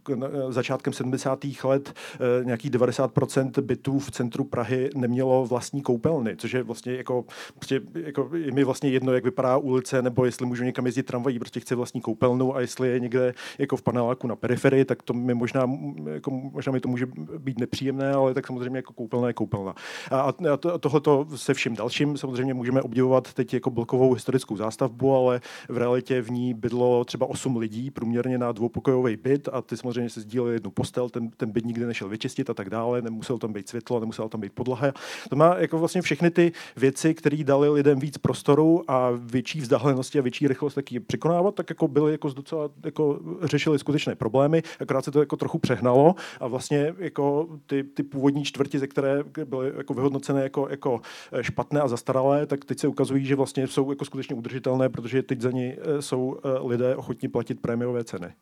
začátkem 0.50 0.94
70. 0.94 1.46
let 1.64 1.94
uh, 2.40 2.46
nějakých 2.46 2.72
90% 2.72 3.62
bytů 3.62 4.00
v 4.00 4.12
centru 4.12 4.44
Prahy 4.44 4.90
nemělo 4.96 5.46
vlastní 5.46 5.82
koupelny, 5.82 6.36
což 6.38 6.54
je 6.54 6.64
vlastně 6.64 6.94
jako, 6.94 7.26
prostě, 7.56 7.82
jako 7.94 8.30
je 8.36 8.52
mi 8.52 8.64
vlastně 8.64 8.90
jedno, 8.90 9.14
jak 9.14 9.24
vypadá 9.24 9.58
ulice, 9.58 10.02
nebo 10.02 10.26
jestli 10.26 10.46
můžu 10.46 10.64
někam 10.64 10.86
jezdit 10.86 11.04
tramvají, 11.04 11.40
prostě 11.40 11.60
chci 11.60 11.76
vlastní 11.76 11.99
vlastní 12.00 12.02
koupelnu 12.02 12.56
a 12.56 12.62
jestli 12.62 12.90
je 12.90 13.00
někde 13.00 13.34
jako 13.58 13.78
v 13.78 13.82
paneláku 13.82 14.28
na 14.28 14.36
periferii, 14.36 14.86
tak 14.86 15.04
to 15.04 15.14
mi 15.14 15.34
možná, 15.34 15.70
jako, 16.14 16.32
možná 16.32 16.72
mi 16.72 16.80
to 16.80 16.90
může 16.90 17.06
být 17.38 17.60
nepříjemné, 17.60 18.14
ale 18.14 18.34
tak 18.34 18.48
samozřejmě 18.48 18.78
jako 18.78 18.94
koupelna 18.94 19.28
je 19.28 19.34
koupelna. 19.34 19.76
A, 20.12 20.20
a 20.20 20.58
to, 20.58 20.80
tohleto 20.80 21.28
se 21.36 21.54
vším 21.54 21.76
dalším 21.76 22.18
samozřejmě 22.18 22.54
můžeme 22.54 22.82
obdivovat 22.82 23.34
teď 23.34 23.54
jako 23.54 23.70
blokovou 23.70 24.14
historickou 24.14 24.58
zástavbu, 24.58 25.16
ale 25.16 25.42
v 25.70 25.78
realitě 25.78 26.22
v 26.22 26.32
ní 26.32 26.54
bydlo 26.54 27.06
třeba 27.06 27.30
8 27.30 27.58
lidí 27.58 27.92
průměrně 27.92 28.38
na 28.38 28.52
dvoupokojový 28.52 29.18
byt 29.18 29.50
a 29.52 29.62
ty 29.62 29.78
samozřejmě 29.78 30.10
se 30.10 30.22
sdíleli 30.22 30.54
jednu 30.54 30.72
postel, 30.72 31.10
ten, 31.10 31.30
ten 31.30 31.52
byt 31.52 31.66
nikdy 31.66 31.86
nešel 31.86 32.10
vyčistit 32.10 32.50
a 32.50 32.54
tak 32.54 32.70
dále, 32.70 33.02
nemusel 33.02 33.38
tam 33.38 33.54
být 33.54 33.70
světlo, 33.70 34.00
nemusel 34.00 34.30
tam 34.30 34.42
být 34.42 34.54
podlaha. 34.54 34.94
To 35.30 35.36
má 35.36 35.56
jako 35.58 35.80
vlastně 35.80 36.02
všechny 36.02 36.32
ty 36.32 36.52
věci, 36.78 37.14
které 37.14 37.44
dali 37.44 37.70
lidem 37.70 38.00
víc 38.00 38.18
prostoru 38.18 38.84
a 38.88 39.12
větší 39.12 39.62
vzdálenosti 39.62 40.20
a 40.20 40.22
větší 40.22 40.48
rychlost 40.48 40.76
taky 40.76 41.00
překonávat, 41.00 41.56
tak 41.56 41.70
jako 41.70 41.88
byly 41.90 42.12
jako 42.12 42.30
docela 42.30 42.70
jako 42.86 43.20
řešili 43.42 43.80
skutečné 43.80 44.16
problémy, 44.16 44.64
akorát 44.80 45.06
se 45.06 45.12
to 45.12 45.20
jako 45.20 45.38
trochu 45.38 45.58
přehnalo 45.60 46.16
a 46.40 46.48
vlastně 46.48 46.96
jako 46.98 47.48
ty, 47.68 47.84
ty 47.84 48.04
původní 48.04 48.44
čtvrti, 48.44 48.80
ze 48.80 48.88
které 48.88 49.24
byly 49.46 49.72
jako 49.78 49.94
vyhodnocené 49.94 50.44
jako, 50.44 50.68
jako 50.70 51.02
špatné 51.42 51.82
a 51.82 51.88
zastaralé, 51.88 52.46
tak 52.46 52.66
teď 52.66 52.80
se 52.80 52.88
ukazují, 52.88 53.26
že 53.26 53.36
vlastně 53.36 53.68
jsou 53.68 53.90
jako 53.90 54.06
skutečně 54.06 54.36
udržitelné, 54.36 54.90
protože 54.90 55.24
teď 55.24 55.42
za 55.42 55.52
ní 55.52 55.74
eh, 55.74 56.02
jsou 56.02 56.38
eh, 56.38 56.68
lidé 56.68 56.96
ochotní 56.96 57.28
platit 57.28 57.60
prémiové 57.60 58.04
ceny. 58.04 58.34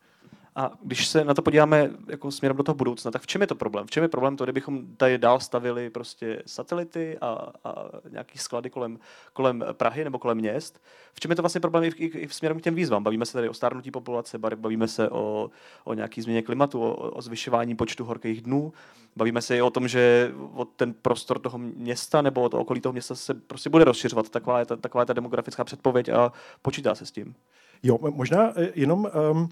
A 0.58 0.70
když 0.82 1.06
se 1.06 1.24
na 1.24 1.34
to 1.34 1.42
podíváme 1.42 1.90
jako 2.08 2.30
směrem 2.30 2.56
do 2.56 2.62
toho 2.62 2.76
budoucna, 2.76 3.10
tak 3.10 3.22
v 3.22 3.26
čem 3.26 3.40
je 3.40 3.46
to 3.46 3.54
problém? 3.54 3.86
V 3.86 3.90
čem 3.90 4.02
je 4.02 4.08
problém 4.08 4.36
to, 4.36 4.44
kdybychom 4.44 4.96
tady 4.96 5.18
dál 5.18 5.40
stavili 5.40 5.90
prostě 5.90 6.42
satelity 6.46 7.18
a, 7.20 7.52
a 7.64 7.74
nějaký 8.08 8.38
sklady 8.38 8.70
kolem, 8.70 8.98
kolem 9.32 9.64
Prahy 9.72 10.04
nebo 10.04 10.18
kolem 10.18 10.38
měst? 10.38 10.82
V 11.14 11.20
čem 11.20 11.30
je 11.30 11.36
to 11.36 11.42
vlastně 11.42 11.60
problém 11.60 11.84
i, 11.84 11.90
v, 11.90 12.00
i 12.00 12.26
v 12.26 12.34
směrem 12.34 12.58
k 12.58 12.62
těm 12.62 12.74
výzvám? 12.74 13.04
Bavíme 13.04 13.26
se 13.26 13.32
tady 13.32 13.48
o 13.48 13.54
stárnutí 13.54 13.90
populace, 13.90 14.38
bavíme 14.38 14.88
se 14.88 15.10
o, 15.10 15.50
o 15.84 15.94
nějaký 15.94 16.22
změně 16.22 16.42
klimatu, 16.42 16.80
o, 16.80 16.94
o 16.94 17.22
zvyšování 17.22 17.74
počtu 17.74 18.04
horkých 18.04 18.40
dnů, 18.40 18.72
bavíme 19.16 19.42
se 19.42 19.56
i 19.56 19.62
o 19.62 19.70
tom, 19.70 19.88
že 19.88 20.32
o 20.54 20.64
ten 20.64 20.94
prostor 20.94 21.38
toho 21.38 21.58
města 21.58 22.22
nebo 22.22 22.48
to 22.48 22.58
okolí 22.58 22.80
toho 22.80 22.92
města 22.92 23.14
se 23.14 23.34
prostě 23.34 23.70
bude 23.70 23.84
rozšiřovat. 23.84 24.28
Taková 24.28 24.58
je 24.58 24.66
ta, 24.66 24.76
taková 24.76 25.02
je 25.02 25.06
ta 25.06 25.12
demografická 25.12 25.64
předpověď 25.64 26.08
a 26.08 26.32
počítá 26.62 26.94
se 26.94 27.06
s 27.06 27.10
tím. 27.10 27.34
Jo, 27.82 27.98
možná 28.00 28.52
eh, 28.56 28.72
jenom 28.74 29.10
um, 29.32 29.48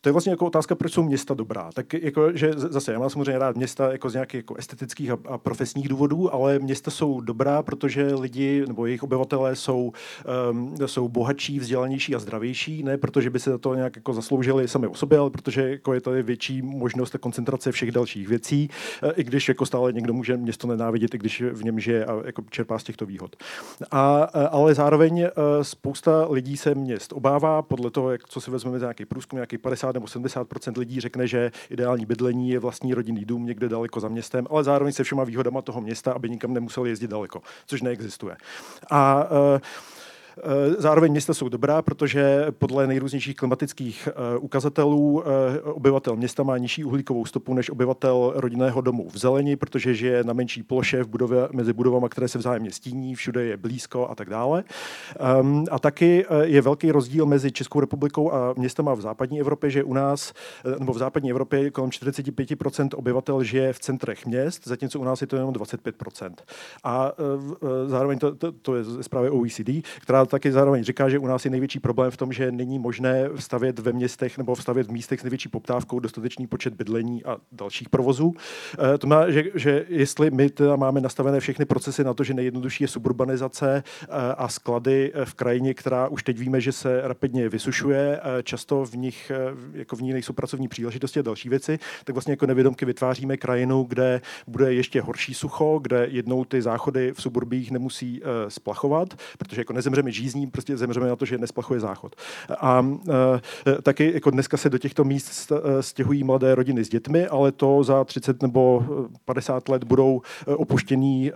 to 0.00 0.08
je 0.08 0.12
vlastně 0.12 0.30
jako 0.30 0.46
otázka, 0.46 0.74
proč 0.74 0.92
jsou 0.92 1.02
města 1.02 1.34
dobrá. 1.34 1.70
Tak 1.74 1.92
jako, 1.92 2.32
že 2.32 2.52
zase, 2.56 2.92
já 2.92 2.98
mám 2.98 3.10
samozřejmě 3.10 3.38
rád 3.38 3.56
města 3.56 3.92
jako 3.92 4.10
z 4.10 4.14
nějakých 4.14 4.38
jako 4.38 4.54
estetických 4.54 5.10
a, 5.10 5.18
a 5.28 5.38
profesních 5.38 5.88
důvodů, 5.88 6.34
ale 6.34 6.58
města 6.58 6.90
jsou 6.90 7.20
dobrá, 7.20 7.62
protože 7.62 8.14
lidi 8.14 8.64
nebo 8.66 8.86
jejich 8.86 9.02
obyvatelé 9.02 9.56
jsou, 9.56 9.92
um, 10.50 10.74
jsou 10.86 11.08
bohatší, 11.08 11.58
vzdělanější 11.58 12.14
a 12.14 12.18
zdravější, 12.18 12.82
ne 12.82 12.98
protože 12.98 13.30
by 13.30 13.38
se 13.38 13.58
to 13.58 13.74
nějak 13.74 13.96
jako 13.96 14.12
zasloužili 14.12 14.68
sami 14.68 14.86
o 14.86 14.94
sobě, 14.94 15.18
ale 15.18 15.30
protože 15.30 15.70
jako 15.70 15.94
je 15.94 16.00
tady 16.00 16.22
větší 16.22 16.62
možnost 16.62 17.16
koncentrace 17.20 17.72
všech 17.72 17.92
dalších 17.92 18.28
věcí, 18.28 18.68
e, 19.02 19.12
i 19.12 19.24
když 19.24 19.48
jako 19.48 19.66
stále 19.66 19.92
někdo 19.92 20.12
může 20.12 20.36
město 20.36 20.66
nenávidět, 20.66 21.14
i 21.14 21.18
když 21.18 21.42
v 21.42 21.64
něm 21.64 21.80
žije 21.80 22.04
a 22.04 22.22
jako 22.26 22.42
čerpá 22.50 22.78
z 22.78 22.84
těchto 22.84 23.06
výhod. 23.06 23.36
A, 23.90 24.28
e, 24.34 24.48
ale 24.48 24.74
zároveň 24.74 25.20
e, 25.20 25.30
spousta 25.62 26.26
lidí 26.30 26.56
se 26.56 26.74
měst 26.74 27.12
obává, 27.12 27.62
podle 27.62 27.90
toho, 27.90 28.10
jak, 28.10 28.28
co 28.28 28.40
si 28.40 28.50
vezmeme 28.50 28.78
za 28.78 28.86
nějaký 28.86 29.04
průzkum, 29.04 29.36
nějaký 29.36 29.58
50 29.58 29.89
nebo 29.92 30.06
70% 30.06 30.78
lidí 30.78 31.00
řekne, 31.00 31.26
že 31.26 31.52
ideální 31.70 32.06
bydlení 32.06 32.50
je 32.50 32.58
vlastní 32.58 32.94
rodinný 32.94 33.24
dům 33.24 33.46
někde 33.46 33.68
daleko 33.68 34.00
za 34.00 34.08
městem, 34.08 34.46
ale 34.50 34.64
zároveň 34.64 34.92
se 34.92 35.04
všema 35.04 35.24
výhodama 35.24 35.62
toho 35.62 35.80
města, 35.80 36.12
aby 36.12 36.30
nikam 36.30 36.54
nemusel 36.54 36.86
jezdit 36.86 37.10
daleko, 37.10 37.42
což 37.66 37.82
neexistuje. 37.82 38.36
A 38.90 39.24
uh, 39.30 39.60
zároveň 40.78 41.10
města 41.10 41.34
jsou 41.34 41.48
dobrá, 41.48 41.82
protože 41.82 42.46
podle 42.58 42.86
nejrůznějších 42.86 43.36
klimatických 43.36 44.08
eh, 44.08 44.38
ukazatelů 44.38 45.22
eh, 45.22 45.60
obyvatel 45.60 46.16
města 46.16 46.42
má 46.42 46.58
nižší 46.58 46.84
uhlíkovou 46.84 47.26
stopu 47.26 47.54
než 47.54 47.70
obyvatel 47.70 48.32
rodinného 48.36 48.80
domu 48.80 49.08
v 49.08 49.18
zelení, 49.18 49.56
protože 49.56 49.94
žije 49.94 50.24
na 50.24 50.32
menší 50.32 50.62
ploše 50.62 51.02
v 51.02 51.08
budově, 51.08 51.48
mezi 51.52 51.72
budovami, 51.72 52.06
které 52.08 52.28
se 52.28 52.38
vzájemně 52.38 52.70
stíní, 52.70 53.14
všude 53.14 53.44
je 53.44 53.56
blízko 53.56 54.08
a 54.08 54.14
tak 54.14 54.30
dále. 54.30 54.64
Ehm, 55.20 55.64
a 55.70 55.78
taky 55.78 56.26
je 56.42 56.62
velký 56.62 56.92
rozdíl 56.92 57.26
mezi 57.26 57.52
Českou 57.52 57.80
republikou 57.80 58.32
a 58.32 58.54
městama 58.56 58.94
v 58.94 59.00
západní 59.00 59.40
Evropě, 59.40 59.70
že 59.70 59.84
u 59.84 59.94
nás, 59.94 60.32
nebo 60.78 60.92
v 60.92 60.98
západní 60.98 61.30
Evropě 61.30 61.70
kolem 61.70 61.90
45% 61.90 62.88
obyvatel 62.94 63.42
žije 63.42 63.72
v 63.72 63.78
centrech 63.78 64.26
měst, 64.26 64.66
zatímco 64.66 65.00
u 65.00 65.04
nás 65.04 65.20
je 65.20 65.26
to 65.26 65.36
jenom 65.36 65.54
25%. 65.54 66.30
A 66.84 67.12
zároveň 67.86 68.18
to, 68.18 68.34
to, 68.34 68.52
to 68.52 68.76
je 68.76 68.84
zprávě 69.00 69.30
OECD, 69.30 69.70
která 70.00 70.24
taky 70.30 70.52
zároveň 70.52 70.84
říká, 70.84 71.08
že 71.08 71.18
u 71.18 71.26
nás 71.26 71.44
je 71.44 71.50
největší 71.50 71.80
problém 71.80 72.10
v 72.10 72.16
tom, 72.16 72.32
že 72.32 72.52
není 72.52 72.78
možné 72.78 73.28
stavět 73.36 73.78
ve 73.78 73.92
městech 73.92 74.38
nebo 74.38 74.56
stavět 74.56 74.86
v 74.86 74.90
místech 74.90 75.20
s 75.20 75.22
největší 75.22 75.48
poptávkou 75.48 76.00
dostatečný 76.00 76.46
počet 76.46 76.74
bydlení 76.74 77.24
a 77.24 77.36
dalších 77.52 77.88
provozů. 77.88 78.34
Eh, 78.94 78.98
to 78.98 79.06
má, 79.06 79.30
že, 79.30 79.44
že 79.54 79.84
jestli 79.88 80.30
my 80.30 80.50
teda 80.50 80.76
máme 80.76 81.00
nastavené 81.00 81.40
všechny 81.40 81.64
procesy 81.64 82.04
na 82.04 82.14
to, 82.14 82.24
že 82.24 82.34
nejjednodušší 82.34 82.84
je 82.84 82.88
suburbanizace 82.88 83.82
eh, 84.02 84.06
a 84.36 84.48
sklady 84.48 85.12
eh, 85.14 85.24
v 85.24 85.34
krajině, 85.34 85.74
která 85.74 86.08
už 86.08 86.22
teď 86.22 86.38
víme, 86.38 86.60
že 86.60 86.72
se 86.72 87.00
rapidně 87.04 87.48
vysušuje, 87.48 88.20
často 88.42 88.84
v 88.84 88.94
nich 88.96 89.32
jako 89.72 89.96
v 89.96 90.02
ní 90.02 90.12
nejsou 90.12 90.32
pracovní 90.32 90.68
příležitosti 90.68 91.20
a 91.20 91.22
další 91.22 91.48
věci, 91.48 91.78
tak 92.04 92.14
vlastně 92.14 92.32
jako 92.32 92.46
nevědomky 92.46 92.84
vytváříme 92.84 93.36
krajinu, 93.36 93.82
kde 93.82 94.20
bude 94.46 94.74
ještě 94.74 95.00
horší 95.00 95.34
sucho, 95.34 95.78
kde 95.82 96.06
jednou 96.10 96.44
ty 96.44 96.62
záchody 96.62 97.12
v 97.12 97.22
suburbích 97.22 97.70
nemusí 97.70 98.22
splachovat, 98.48 99.14
protože 99.38 99.60
jako 99.60 99.72
nezemřeme 99.72 100.10
žízní, 100.20 100.46
prostě 100.46 100.76
zemřeme 100.76 101.08
na 101.08 101.16
to, 101.16 101.24
že 101.24 101.38
nesplachuje 101.38 101.80
záchod. 101.80 102.16
A 102.60 102.86
e, 103.66 103.82
taky 103.82 104.12
jako 104.14 104.30
dneska 104.30 104.56
se 104.56 104.70
do 104.70 104.78
těchto 104.78 105.04
míst 105.04 105.52
stěhují 105.80 106.24
mladé 106.24 106.54
rodiny 106.54 106.84
s 106.84 106.88
dětmi, 106.88 107.26
ale 107.26 107.52
to 107.52 107.84
za 107.84 108.04
30 108.04 108.42
nebo 108.42 108.84
50 109.24 109.68
let 109.68 109.84
budou 109.84 110.22
e, 110.46 110.54
opuštění 110.54 111.30
e, 111.30 111.32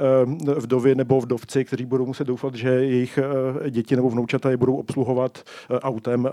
vdovy 0.61 0.95
nebo 0.95 1.21
vdovci, 1.21 1.65
kteří 1.65 1.85
budou 1.87 2.07
muset 2.07 2.25
doufat, 2.25 2.55
že 2.55 2.69
jejich 2.69 3.19
e, 3.19 3.71
děti 3.71 3.97
nebo 3.97 4.11
vnoučata 4.11 4.51
je 4.51 4.57
budou 4.57 4.77
obsluhovat 4.77 5.43
autem 5.71 6.29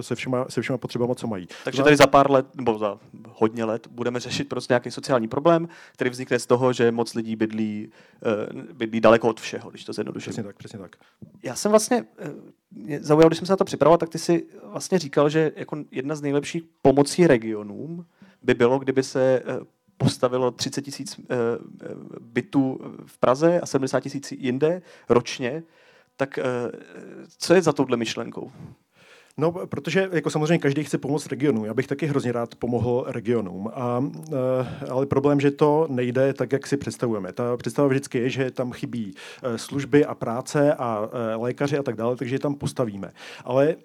se, 0.00 0.14
všema, 0.14 0.46
se 0.48 0.62
všema 0.62 0.78
potřebama, 0.78 1.14
co 1.14 1.26
mají. 1.26 1.48
Takže 1.64 1.82
tady 1.82 1.96
za 1.96 2.06
pár 2.06 2.30
let, 2.30 2.46
nebo 2.56 2.78
za 2.78 2.98
hodně 3.28 3.64
let, 3.64 3.86
budeme 3.90 4.20
řešit 4.20 4.48
prostě 4.48 4.72
nějaký 4.72 4.90
sociální 4.90 5.28
problém, 5.28 5.68
který 5.92 6.10
vznikne 6.10 6.38
z 6.38 6.46
toho, 6.46 6.72
že 6.72 6.90
moc 6.92 7.14
lidí 7.14 7.36
bydlí, 7.36 7.88
bydlí 8.72 9.00
daleko 9.00 9.28
od 9.28 9.40
všeho, 9.40 9.70
když 9.70 9.84
to 9.84 9.92
zjednoduším. 9.92 10.30
Přesně 10.30 10.42
tak, 10.42 10.56
přesně 10.56 10.78
tak. 10.78 10.96
Já 11.42 11.54
jsem 11.54 11.70
vlastně 11.70 12.04
mě 12.70 13.00
zaujal, 13.02 13.28
když 13.28 13.38
jsem 13.38 13.46
se 13.46 13.52
na 13.52 13.56
to 13.56 13.64
připravoval, 13.64 13.98
tak 13.98 14.08
ty 14.08 14.18
si 14.18 14.46
vlastně 14.62 14.98
říkal, 14.98 15.28
že 15.28 15.52
jako 15.56 15.76
jedna 15.90 16.14
z 16.14 16.22
nejlepších 16.22 16.62
pomocí 16.82 17.26
regionům 17.26 18.06
by 18.42 18.54
bylo, 18.54 18.78
kdyby 18.78 19.02
se 19.02 19.42
eh, 19.46 19.64
postavilo 19.96 20.50
30 20.50 20.82
tisíc 20.82 21.20
eh, 21.20 21.34
bytů 22.20 22.80
v 23.06 23.18
Praze 23.18 23.60
a 23.60 23.66
70 23.66 24.00
tisíc 24.00 24.32
jinde 24.32 24.82
ročně, 25.08 25.62
tak 26.16 26.38
eh, 26.38 26.42
co 27.38 27.54
je 27.54 27.62
za 27.62 27.72
touhle 27.72 27.96
myšlenkou? 27.96 28.52
No, 29.40 29.52
protože 29.52 30.08
jako 30.12 30.30
samozřejmě 30.30 30.58
každý 30.58 30.84
chce 30.84 30.98
pomoct 30.98 31.26
regionu. 31.26 31.64
Já 31.64 31.74
bych 31.74 31.86
taky 31.86 32.06
hrozně 32.06 32.32
rád 32.32 32.54
pomohl 32.54 33.04
regionům. 33.08 33.70
A, 33.74 34.04
e, 34.32 34.90
ale 34.90 35.06
problém, 35.06 35.40
že 35.40 35.50
to 35.50 35.86
nejde 35.90 36.32
tak, 36.32 36.52
jak 36.52 36.66
si 36.66 36.76
představujeme. 36.76 37.32
Ta 37.32 37.56
představa 37.56 37.88
vždycky 37.88 38.18
je, 38.18 38.30
že 38.30 38.50
tam 38.50 38.72
chybí 38.72 39.14
e, 39.42 39.58
služby 39.58 40.04
a 40.04 40.14
práce 40.14 40.74
a 40.74 41.08
e, 41.12 41.34
lékaři 41.36 41.78
a 41.78 41.82
tak 41.82 41.96
dále, 41.96 42.16
takže 42.16 42.34
je 42.34 42.38
tam 42.38 42.54
postavíme. 42.54 43.12
Ale 43.44 43.76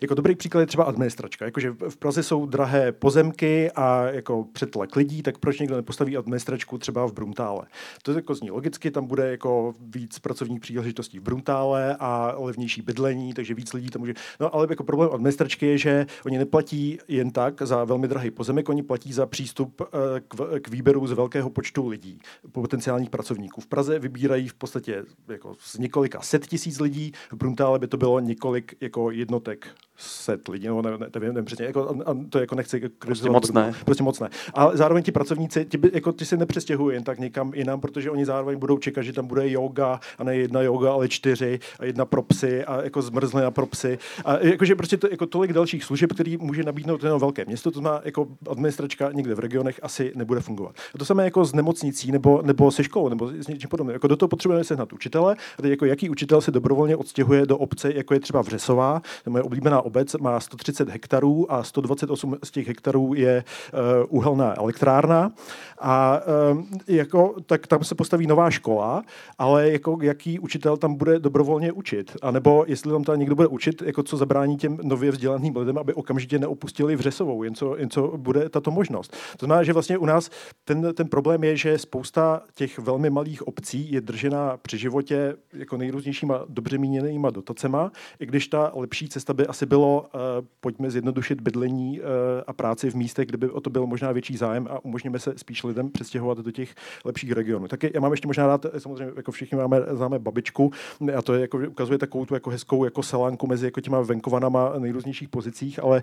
jako 0.00 0.14
dobrý 0.14 0.34
příklad 0.34 0.60
je 0.60 0.66
třeba 0.66 0.84
administračka. 0.84 1.44
Jakože 1.44 1.74
v 1.88 1.96
Praze 1.96 2.22
jsou 2.22 2.46
drahé 2.46 2.92
pozemky 2.92 3.70
a 3.70 4.04
jako 4.04 4.44
přetlak 4.52 4.96
lidí, 4.96 5.22
tak 5.22 5.38
proč 5.38 5.58
někdo 5.58 5.76
nepostaví 5.76 6.16
administračku 6.16 6.78
třeba 6.78 7.06
v 7.06 7.12
Bruntále? 7.12 7.66
To 8.02 8.12
jako 8.12 8.34
zní 8.34 8.50
logicky, 8.50 8.90
tam 8.90 9.06
bude 9.06 9.30
jako 9.30 9.74
víc 9.80 10.18
pracovních 10.18 10.60
příležitostí 10.60 11.18
v 11.18 11.22
Bruntále 11.22 11.96
a 12.00 12.34
levnější 12.38 12.82
bydlení, 12.82 13.34
takže 13.34 13.54
víc 13.54 13.72
lidí 13.72 13.90
tam 13.90 14.00
může. 14.00 14.14
No 14.40 14.54
ale 14.54 14.66
jako 14.70 14.84
problém 14.84 15.10
administračky 15.12 15.66
je, 15.66 15.78
že 15.78 16.06
oni 16.26 16.38
neplatí 16.38 16.98
jen 17.08 17.30
tak 17.30 17.62
za 17.62 17.84
velmi 17.84 18.08
drahý 18.08 18.30
pozemek, 18.30 18.68
oni 18.68 18.82
platí 18.82 19.12
za 19.12 19.26
přístup 19.26 19.82
eh, 19.82 20.20
k, 20.20 20.60
k 20.60 20.68
výběru 20.68 21.06
z 21.06 21.12
velkého 21.12 21.50
počtu 21.50 21.88
lidí, 21.88 22.18
potenciálních 22.52 23.10
pracovníků. 23.10 23.60
V 23.60 23.66
Praze 23.66 23.98
vybírají 23.98 24.48
v 24.48 24.54
podstatě 24.54 25.04
jako 25.28 25.54
z 25.58 25.78
několika 25.78 26.20
set 26.20 26.46
tisíc 26.46 26.80
lidí, 26.80 27.12
v 27.32 27.36
Bruntále 27.36 27.78
by 27.78 27.86
to 27.86 27.96
bylo 27.96 28.20
několik 28.20 28.74
jako 28.80 29.10
jednotek 29.10 29.68
set 29.98 30.48
lidí, 30.48 30.66
no, 30.66 30.82
nevím, 30.82 31.00
nevím, 31.14 31.28
nevím 31.28 31.44
přesně, 31.44 31.64
jako, 31.64 31.88
a, 31.88 32.10
a 32.10 32.16
to 32.30 32.38
jako 32.38 32.54
nechci 32.54 32.80
jako 32.82 32.94
prostě 32.98 33.30
moc 33.30 33.52
ne. 33.52 33.74
Prostě 33.84 34.02
moc 34.02 34.20
ne. 34.20 34.28
A 34.54 34.76
zároveň 34.76 35.02
ti 35.04 35.12
pracovníci, 35.12 35.64
ti, 35.64 35.78
by, 35.78 35.90
jako, 35.94 36.12
ti 36.12 36.24
se 36.24 36.36
nepřestěhují 36.36 36.96
jen 36.96 37.04
tak 37.04 37.18
někam 37.18 37.52
jinam, 37.54 37.80
protože 37.80 38.10
oni 38.10 38.24
zároveň 38.26 38.58
budou 38.58 38.78
čekat, 38.78 39.02
že 39.02 39.12
tam 39.12 39.26
bude 39.26 39.50
yoga 39.50 40.00
a 40.18 40.24
ne 40.24 40.36
jedna 40.36 40.60
yoga, 40.60 40.92
ale 40.92 41.08
čtyři 41.08 41.58
a 41.78 41.84
jedna 41.84 42.04
pro 42.04 42.22
psy 42.22 42.64
a 42.64 42.82
jako 42.82 43.02
zmrzlina 43.02 43.50
pro 43.50 43.66
psy. 43.66 43.98
A 44.24 44.38
jakože 44.38 44.74
prostě 44.74 44.96
to, 44.96 45.08
jako 45.10 45.26
tolik 45.26 45.52
dalších 45.52 45.84
služeb, 45.84 46.12
který 46.12 46.36
může 46.36 46.62
nabídnout 46.62 47.02
jenom 47.02 47.20
velké 47.20 47.44
město, 47.44 47.70
to 47.70 47.80
má 47.80 48.00
jako 48.04 48.28
administračka 48.50 49.12
někde 49.12 49.34
v 49.34 49.38
regionech 49.38 49.80
asi 49.82 50.12
nebude 50.14 50.40
fungovat. 50.40 50.76
A 50.94 50.98
to 50.98 51.04
samé 51.04 51.24
jako 51.24 51.44
s 51.44 51.54
nemocnicí 51.54 52.12
nebo, 52.12 52.42
nebo 52.42 52.70
se 52.70 52.84
školou 52.84 53.08
nebo 53.08 53.28
s 53.28 53.48
něčím 53.48 53.70
podobným. 53.70 53.92
Jako 53.92 54.06
do 54.06 54.16
toho 54.16 54.28
potřebujeme 54.28 54.64
sehnat 54.64 54.92
učitele. 54.92 55.36
A 55.58 55.62
teď 55.62 55.70
jako 55.70 55.84
jaký 55.84 56.10
učitel 56.10 56.40
se 56.40 56.50
dobrovolně 56.50 56.96
odstěhuje 56.96 57.46
do 57.46 57.58
obce, 57.58 57.92
jako 57.92 58.14
je 58.14 58.20
třeba 58.20 58.42
Vřesová, 58.42 59.02
to 59.24 59.30
moje 59.30 59.42
oblíbená 59.42 59.82
obec, 59.88 60.14
má 60.14 60.40
130 60.40 60.88
hektarů 60.88 61.52
a 61.52 61.62
128 61.62 62.36
z 62.44 62.50
těch 62.50 62.68
hektarů 62.68 63.14
je 63.14 63.44
uh, 63.72 64.18
uhelná 64.18 64.54
elektrárna. 64.58 65.32
A 65.80 66.20
uh, 66.52 66.62
jako, 66.86 67.34
tak 67.46 67.66
tam 67.66 67.84
se 67.84 67.94
postaví 67.94 68.26
nová 68.26 68.50
škola, 68.50 69.02
ale 69.38 69.70
jako 69.70 69.98
jaký 70.02 70.38
učitel 70.38 70.76
tam 70.76 70.94
bude 70.94 71.18
dobrovolně 71.18 71.72
učit? 71.72 72.16
A 72.22 72.30
nebo 72.30 72.64
jestli 72.66 72.92
tam 72.92 73.04
tam 73.04 73.18
někdo 73.18 73.34
bude 73.34 73.48
učit, 73.48 73.82
jako 73.82 74.02
co 74.02 74.16
zabrání 74.16 74.56
těm 74.56 74.78
nově 74.82 75.10
vzdělaným 75.10 75.56
lidem, 75.56 75.78
aby 75.78 75.94
okamžitě 75.94 76.38
neopustili 76.38 76.96
Vřesovou, 76.96 77.42
jen 77.42 77.54
co, 77.54 77.76
jen 77.76 77.90
co 77.90 78.12
bude 78.16 78.48
tato 78.48 78.70
možnost. 78.70 79.16
To 79.36 79.46
znamená, 79.46 79.62
že 79.62 79.72
vlastně 79.72 79.98
u 79.98 80.06
nás 80.06 80.30
ten, 80.64 80.94
ten 80.94 81.08
problém 81.08 81.44
je, 81.44 81.56
že 81.56 81.78
spousta 81.78 82.42
těch 82.54 82.78
velmi 82.78 83.10
malých 83.10 83.48
obcí 83.48 83.92
je 83.92 84.00
držená 84.00 84.56
při 84.56 84.78
životě 84.78 85.36
jako 85.52 85.76
nejrůznějšíma 85.76 86.44
dobře 86.48 86.78
míněnýma 86.78 87.30
dotacema, 87.30 87.92
i 88.20 88.26
když 88.26 88.48
ta 88.48 88.72
lepší 88.74 89.08
cesta 89.08 89.34
by 89.34 89.46
asi 89.46 89.66
bylo, 89.66 89.77
uh, 89.86 90.20
pojďme 90.60 90.90
zjednodušit 90.90 91.40
bydlení 91.40 92.00
uh, 92.00 92.06
a 92.46 92.52
práci 92.52 92.90
v 92.90 92.94
místech, 92.94 93.26
kde 93.26 93.38
by 93.38 93.50
o 93.50 93.60
to 93.60 93.70
byl 93.70 93.86
možná 93.86 94.12
větší 94.12 94.36
zájem 94.36 94.68
a 94.70 94.84
umožníme 94.84 95.18
se 95.18 95.32
spíš 95.36 95.64
lidem 95.64 95.90
přestěhovat 95.90 96.38
do 96.38 96.50
těch 96.50 96.74
lepších 97.04 97.32
regionů. 97.32 97.68
Taky 97.68 97.90
já 97.94 98.00
mám 98.00 98.12
ještě 98.12 98.26
možná 98.26 98.46
rád, 98.46 98.66
samozřejmě 98.78 99.12
jako 99.16 99.32
všichni 99.32 99.58
máme, 99.58 99.80
známe 99.90 100.18
babičku, 100.18 100.72
a 101.16 101.22
to 101.22 101.34
je 101.34 101.40
jako, 101.40 101.58
ukazuje 101.68 101.98
takovou 101.98 102.26
tu 102.26 102.34
jako 102.34 102.50
hezkou 102.50 102.84
jako 102.84 103.02
selánku 103.02 103.46
mezi 103.46 103.66
jako 103.66 103.80
těma 103.80 104.00
venkovanama 104.00 104.72
nejrůznějších 104.78 105.28
pozicích, 105.28 105.82
ale 105.82 106.02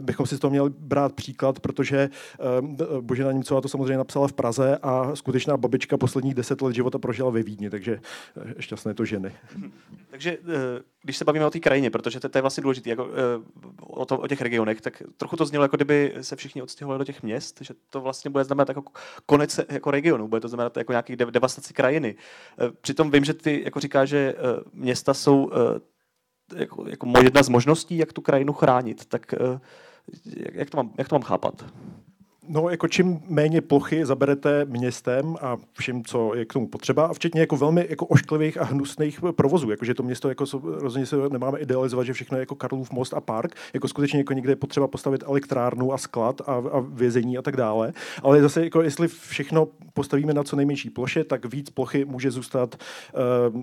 bychom 0.00 0.26
si 0.26 0.38
toho 0.38 0.50
měli 0.50 0.70
brát 0.78 1.12
příklad, 1.12 1.60
protože 1.60 2.10
Božena 3.00 3.32
Němcová 3.32 3.60
to 3.60 3.68
samozřejmě 3.68 3.96
napsala 3.96 4.28
v 4.28 4.32
Praze 4.32 4.78
a 4.82 5.16
skutečná 5.16 5.56
babička 5.56 5.96
posledních 5.96 6.34
deset 6.34 6.62
let 6.62 6.74
života 6.74 6.98
prožila 6.98 7.30
ve 7.30 7.42
Vídni, 7.42 7.70
takže 7.70 8.00
šťastné 8.58 8.94
to 8.94 9.04
ženy. 9.04 9.32
Takže 10.10 10.38
když 11.02 11.16
se 11.16 11.24
bavíme 11.24 11.46
o 11.46 11.50
té 11.50 11.60
krajině, 11.60 11.90
protože 11.90 12.20
to, 12.20 12.28
to 12.28 12.38
je 12.38 12.42
vlastně 12.42 12.62
důležité, 12.62 12.90
jako, 12.98 13.10
o, 13.80 14.06
to, 14.06 14.18
o 14.18 14.28
těch 14.28 14.40
regionech, 14.40 14.80
tak 14.80 15.02
trochu 15.16 15.36
to 15.36 15.46
znělo, 15.46 15.64
jako 15.64 15.76
kdyby 15.76 16.14
se 16.20 16.36
všichni 16.36 16.62
odstěhovali 16.62 16.98
do 16.98 17.04
těch 17.04 17.22
měst, 17.22 17.58
že 17.60 17.74
to 17.90 18.00
vlastně 18.00 18.30
bude 18.30 18.44
znamenat 18.44 18.68
jako 18.68 18.82
konec 19.26 19.60
jako 19.68 19.90
regionu, 19.90 20.28
bude 20.28 20.40
to 20.40 20.48
znamenat 20.48 20.76
jako 20.76 20.92
nějaký 20.92 21.16
devastaci 21.16 21.74
krajiny. 21.74 22.14
Přitom 22.80 23.10
vím, 23.10 23.24
že 23.24 23.34
ty 23.34 23.62
jako 23.64 23.80
říká, 23.80 24.04
že 24.04 24.34
města 24.72 25.14
jsou 25.14 25.50
jako, 26.56 26.88
jako 26.88 27.12
jedna 27.22 27.42
z 27.42 27.48
možností, 27.48 27.98
jak 27.98 28.12
tu 28.12 28.20
krajinu 28.20 28.52
chránit. 28.52 29.06
Tak 29.06 29.34
jak 30.52 30.70
to 30.70 30.76
mám, 30.76 30.92
jak 30.98 31.08
to 31.08 31.14
mám 31.14 31.22
chápat? 31.22 31.64
No, 32.48 32.68
jako 32.68 32.88
čím 32.88 33.20
méně 33.28 33.60
plochy 33.60 34.06
zaberete 34.06 34.64
městem 34.64 35.36
a 35.40 35.56
vším, 35.78 36.04
co 36.04 36.34
je 36.34 36.44
k 36.44 36.52
tomu 36.52 36.68
potřeba, 36.68 37.06
a 37.06 37.12
včetně 37.12 37.40
jako 37.40 37.56
velmi 37.56 37.86
jako 37.90 38.06
ošklivých 38.06 38.58
a 38.58 38.64
hnusných 38.64 39.20
provozů, 39.36 39.70
jakože 39.70 39.94
to 39.94 40.02
město 40.02 40.28
jako 40.28 40.44
rozhodně 40.62 41.06
se 41.06 41.16
nemáme 41.28 41.58
idealizovat, 41.58 42.06
že 42.06 42.12
všechno 42.12 42.36
je 42.36 42.40
jako 42.40 42.54
Karlův 42.54 42.90
most 42.90 43.14
a 43.14 43.20
park, 43.20 43.54
jako 43.74 43.88
skutečně 43.88 44.18
jako 44.18 44.32
někde 44.32 44.52
je 44.52 44.56
potřeba 44.56 44.88
postavit 44.88 45.24
elektrárnu 45.26 45.92
a 45.92 45.98
sklad 45.98 46.40
a, 46.40 46.54
a 46.54 46.80
vězení 46.80 47.38
a 47.38 47.42
tak 47.42 47.56
dále. 47.56 47.92
Ale 48.22 48.42
zase 48.42 48.64
jako 48.64 48.82
jestli 48.82 49.08
všechno 49.08 49.68
postavíme 49.94 50.34
na 50.34 50.42
co 50.42 50.56
nejmenší 50.56 50.90
ploše, 50.90 51.24
tak 51.24 51.52
víc 51.52 51.70
plochy 51.70 52.04
může 52.04 52.30
zůstat 52.30 52.76
uh, 53.54 53.62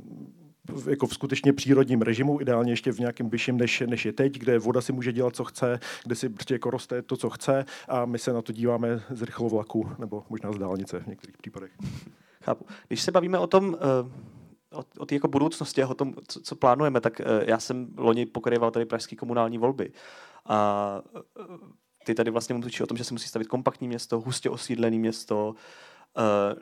jako 0.90 1.08
v 1.08 1.14
skutečně 1.14 1.54
přírodním 1.54 2.02
režimu, 2.02 2.42
ideálně 2.42 2.72
ještě 2.72 2.92
v 2.92 3.00
nějakém 3.00 3.30
vyšším, 3.30 3.58
než, 3.58 3.84
než 3.86 4.06
je 4.06 4.14
teď, 4.14 4.40
kde 4.40 4.60
voda 4.60 4.82
si 4.82 4.94
může 4.94 5.14
dělat, 5.14 5.36
co 5.36 5.44
chce, 5.44 5.80
kde 6.04 6.16
si 6.16 6.30
prostě 6.30 6.54
jako 6.54 6.70
roste 6.70 7.02
to, 7.02 7.18
co 7.18 7.30
chce 7.30 7.66
a 7.88 8.06
my 8.06 8.20
se 8.20 8.34
na 8.34 8.42
to 8.42 8.54
díváme 8.54 9.04
z 9.10 9.22
rychlovlaku 9.22 9.90
nebo 10.00 10.24
možná 10.30 10.52
z 10.52 10.58
dálnice 10.58 11.00
v 11.00 11.08
některých 11.08 11.38
případech. 11.38 11.72
Chápu. 12.42 12.66
Když 12.88 13.02
se 13.02 13.12
bavíme 13.12 13.40
o 13.40 13.48
tom, 13.48 13.76
eh, 13.76 14.76
o, 14.76 14.84
o 14.98 15.06
té 15.06 15.16
jako 15.16 15.28
budoucnosti 15.28 15.84
a 15.84 15.88
o 15.88 15.94
tom, 15.94 16.14
co, 16.28 16.42
co 16.42 16.56
plánujeme, 16.56 17.02
tak 17.02 17.22
eh, 17.22 17.26
já 17.48 17.60
jsem 17.60 17.88
loni 17.98 18.26
pokryval 18.26 18.72
tady 18.72 18.86
pražské 18.86 19.16
komunální 19.16 19.58
volby. 19.58 19.92
A 20.46 21.02
eh, 21.18 21.22
ty 22.06 22.16
tady 22.16 22.32
vlastně 22.32 22.56
mluvíš 22.56 22.82
o 22.82 22.88
tom, 22.88 22.98
že 22.98 23.04
se 23.04 23.14
musí 23.14 23.28
stavit 23.28 23.48
kompaktní 23.48 23.88
město, 23.88 24.20
hustě 24.22 24.50
osídlené 24.50 24.98
město, 24.98 25.48
Uh, 25.48 25.56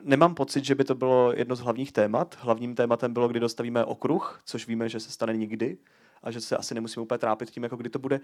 nemám 0.02 0.34
pocit, 0.34 0.64
že 0.64 0.74
by 0.74 0.84
to 0.84 0.94
bylo 0.94 1.32
jedno 1.36 1.56
z 1.56 1.60
hlavních 1.60 1.92
témat. 1.92 2.36
Hlavním 2.40 2.74
tématem 2.74 3.12
bylo, 3.12 3.28
kdy 3.28 3.40
dostavíme 3.40 3.84
okruh, 3.84 4.40
což 4.44 4.66
víme, 4.66 4.88
že 4.88 5.00
se 5.00 5.10
stane 5.10 5.36
nikdy 5.36 5.78
a 6.24 6.30
že 6.30 6.40
se 6.40 6.56
asi 6.56 6.74
nemusíme 6.74 7.02
úplně 7.02 7.18
trápit 7.18 7.50
tím, 7.50 7.62
jako 7.62 7.76
kdy 7.76 7.90
to 7.90 7.98
bude. 7.98 8.20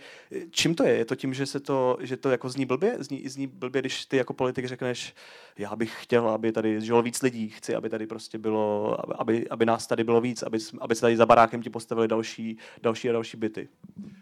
Čím 0.51 0.75
to 0.75 0.85
je? 0.85 0.97
Je 0.97 1.05
to 1.05 1.17
tím, 1.17 1.35
že 1.35 1.47
se 1.47 1.61
to, 1.61 1.99
že 2.01 2.17
to 2.17 2.31
jako 2.31 2.49
zní 2.49 2.67
blbě? 2.67 2.97
Zní, 2.99 3.29
zní 3.29 3.47
blbě, 3.47 3.83
když 3.83 4.07
ty 4.07 4.17
jako 4.17 4.35
politik 4.35 4.67
řekneš, 4.67 5.15
já 5.59 5.77
bych 5.77 6.03
chtěl, 6.03 6.29
aby 6.29 6.53
tady 6.53 6.81
žilo 6.81 7.03
víc 7.03 7.23
lidí, 7.23 7.49
chci, 7.49 7.75
aby 7.75 7.89
tady 7.89 8.07
prostě 8.07 8.39
bylo, 8.39 8.97
aby, 9.21 9.49
aby 9.49 9.67
nás 9.67 9.87
tady 9.87 10.05
bylo 10.05 10.21
víc, 10.21 10.43
aby, 10.43 10.59
aby 10.81 10.95
se 10.95 11.01
tady 11.01 11.17
za 11.17 11.27
barákem 11.27 11.63
ti 11.63 11.71
postavili 11.71 12.09
další, 12.09 12.59
další 12.83 13.11
a 13.11 13.13
další 13.13 13.37
byty. 13.37 13.69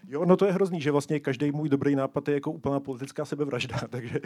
Jo, 0.09 0.25
no 0.25 0.37
to 0.37 0.47
je 0.47 0.53
hrozný, 0.53 0.81
že 0.81 0.91
vlastně 0.91 1.21
každý 1.21 1.53
můj 1.53 1.69
dobrý 1.69 1.97
nápad 1.97 2.29
je 2.29 2.35
jako 2.35 2.51
úplná 2.51 2.81
politická 2.81 3.25
sebevražda, 3.25 3.77
takže 3.91 4.21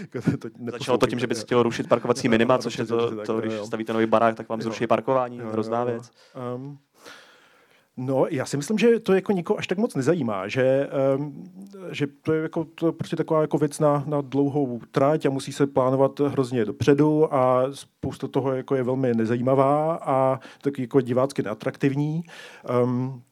jako 0.00 0.38
to 0.38 0.48
Začalo 0.70 0.98
to 0.98 1.06
tím, 1.06 1.18
že 1.18 1.26
by 1.26 1.34
se 1.34 1.42
chtělo 1.42 1.62
rušit 1.62 1.88
parkovací 1.88 2.28
minima, 2.28 2.58
což 2.58 2.78
je 2.78 2.86
to, 2.86 3.24
to 3.24 3.40
když 3.40 3.54
stavíte 3.54 3.92
nový 3.92 4.06
barák, 4.06 4.36
tak 4.36 4.48
vám 4.48 4.62
zruší 4.62 4.86
parkování, 4.86 5.38
hrozná 5.38 5.84
věc. 5.84 6.10
Um, 6.56 6.78
No, 8.02 8.26
já 8.30 8.46
si 8.46 8.56
myslím, 8.56 8.78
že 8.78 9.00
to 9.00 9.14
jako 9.14 9.32
nikoho 9.32 9.58
až 9.58 9.66
tak 9.66 9.78
moc 9.78 9.94
nezajímá, 9.94 10.48
že, 10.48 10.88
um, 11.16 11.50
že 11.90 12.06
to 12.06 12.32
je 12.32 12.42
jako, 12.42 12.64
to 12.64 12.92
prostě 12.92 13.16
taková 13.16 13.40
jako 13.40 13.58
věc 13.58 13.78
na, 13.78 14.04
na 14.06 14.20
dlouhou 14.20 14.80
trať 14.90 15.26
a 15.26 15.30
musí 15.30 15.52
se 15.52 15.66
plánovat 15.66 16.20
hrozně 16.20 16.64
dopředu 16.64 17.34
a 17.34 17.66
spousta 17.72 18.28
toho 18.28 18.52
jako 18.52 18.74
je 18.74 18.82
velmi 18.82 19.14
nezajímavá 19.14 19.94
a 19.94 20.40
taky 20.62 20.82
jako 20.82 21.00
divácky 21.00 21.42
neatraktivní. 21.42 22.22
Um, 22.84 23.22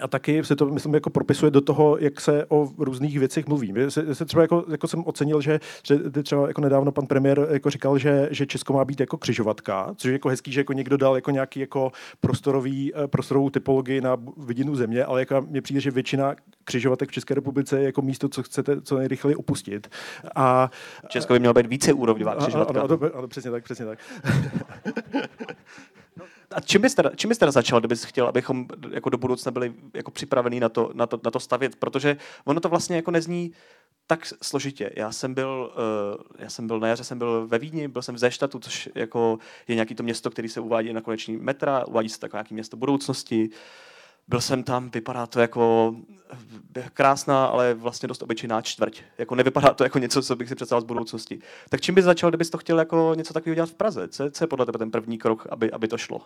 a 0.00 0.08
taky 0.08 0.44
se 0.44 0.56
to, 0.56 0.66
myslím, 0.66 0.94
jako 0.94 1.10
propisuje 1.10 1.50
do 1.50 1.60
toho, 1.60 1.98
jak 1.98 2.20
se 2.20 2.46
o 2.48 2.68
různých 2.78 3.18
věcech 3.18 3.46
mluví. 3.46 3.74
Se, 3.88 4.14
se 4.14 4.24
třeba 4.24 4.42
jako, 4.42 4.64
jako, 4.70 4.88
jsem 4.88 5.02
ocenil, 5.06 5.40
že, 5.40 5.60
že 5.82 5.98
třeba 6.22 6.48
jako 6.48 6.60
nedávno 6.60 6.92
pan 6.92 7.06
premiér 7.06 7.46
jako 7.50 7.70
říkal, 7.70 7.98
že, 7.98 8.28
že 8.30 8.46
Česko 8.46 8.72
má 8.72 8.84
být 8.84 9.00
jako 9.00 9.18
křižovatka, 9.18 9.94
což 9.96 10.08
je 10.08 10.12
jako 10.12 10.28
hezký, 10.28 10.52
že 10.52 10.60
jako 10.60 10.72
někdo 10.72 10.96
dal 10.96 11.14
jako 11.14 11.30
nějaký 11.30 11.60
jako 11.60 11.92
prostorový, 12.20 12.92
eh, 12.94 13.08
prostorovou 13.08 13.50
typologii 13.50 14.00
na 14.00 14.16
vidinu 14.36 14.74
země, 14.74 15.04
ale 15.04 15.20
jako 15.20 15.46
mně 15.48 15.62
přijde, 15.62 15.80
že 15.80 15.90
většina 15.90 16.34
křižovatek 16.64 17.08
v 17.08 17.12
České 17.12 17.34
republice 17.34 17.78
je 17.78 17.84
jako 17.84 18.02
místo, 18.02 18.28
co 18.28 18.42
chcete 18.42 18.80
co 18.80 18.98
nejrychleji 18.98 19.36
opustit. 19.36 19.88
A, 20.34 20.70
Česko 21.08 21.32
by 21.32 21.38
mělo 21.38 21.54
být 21.54 21.66
více 21.66 21.92
úrovňová 21.92 22.34
křižovatka. 22.34 22.80
Ano, 22.80 22.98
ano, 23.02 23.10
ano, 23.14 23.28
přesně 23.28 23.50
tak, 23.50 23.64
přesně 23.64 23.86
tak. 23.86 23.98
A 26.54 26.60
čím 26.60 26.80
bys, 26.80 26.94
teda, 26.94 27.10
čím 27.16 27.28
bys 27.28 27.38
teda 27.38 27.52
začal, 27.52 27.80
kdybys 27.80 28.04
chtěl, 28.04 28.26
abychom 28.26 28.66
jako 28.90 29.10
do 29.10 29.18
budoucna 29.18 29.50
byli 29.50 29.74
jako 29.94 30.10
připravení 30.10 30.60
na 30.60 30.68
to, 30.68 30.90
na, 30.94 31.06
to, 31.06 31.20
na 31.24 31.30
to 31.30 31.40
stavět? 31.40 31.76
Protože 31.76 32.16
ono 32.44 32.60
to 32.60 32.68
vlastně 32.68 32.96
jako 32.96 33.10
nezní 33.10 33.52
tak 34.06 34.26
složitě. 34.42 34.90
Já 34.96 35.12
jsem 35.12 35.34
byl, 35.34 35.72
uh, 35.76 36.24
já 36.38 36.50
jsem 36.50 36.66
byl 36.66 36.80
na 36.80 36.88
jaře, 36.88 37.04
jsem 37.04 37.18
byl 37.18 37.46
ve 37.46 37.58
Vídni, 37.58 37.88
byl 37.88 38.02
jsem 38.02 38.14
v 38.14 38.18
Zeštatu, 38.18 38.58
což 38.58 38.88
jako 38.94 39.38
je 39.68 39.74
nějaký 39.74 39.94
to 39.94 40.02
město, 40.02 40.30
který 40.30 40.48
se 40.48 40.60
uvádí 40.60 40.92
na 40.92 41.00
koneční 41.00 41.36
metra, 41.36 41.86
uvádí 41.86 42.08
se 42.08 42.20
takové 42.20 42.38
nějaké 42.38 42.54
město 42.54 42.76
budoucnosti. 42.76 43.48
Uh, 43.48 43.54
byl 44.30 44.40
jsem 44.40 44.62
tam, 44.62 44.90
vypadá 44.90 45.26
to 45.26 45.40
jako 45.40 45.94
krásná, 46.94 47.46
ale 47.46 47.74
vlastně 47.74 48.08
dost 48.08 48.22
obyčejná 48.22 48.62
čtvrť. 48.62 49.02
Jako 49.18 49.34
nevypadá 49.34 49.74
to 49.74 49.84
jako 49.84 49.98
něco, 49.98 50.22
co 50.22 50.36
bych 50.36 50.48
si 50.48 50.54
představil 50.54 50.80
z 50.80 50.84
budoucnosti. 50.84 51.38
Tak 51.68 51.80
čím 51.80 51.94
bys 51.94 52.04
začal, 52.04 52.30
kdybys 52.30 52.50
to 52.50 52.58
chtěl 52.58 52.78
jako 52.78 53.12
něco 53.16 53.34
takového 53.34 53.54
dělat 53.54 53.70
v 53.70 53.74
Praze? 53.74 54.08
Co, 54.08 54.30
co 54.30 54.44
je 54.44 54.48
podle 54.48 54.66
tebe 54.66 54.78
ten 54.78 54.90
první 54.90 55.18
krok, 55.18 55.46
aby, 55.50 55.70
aby 55.70 55.88
to 55.88 55.98
šlo? 55.98 56.20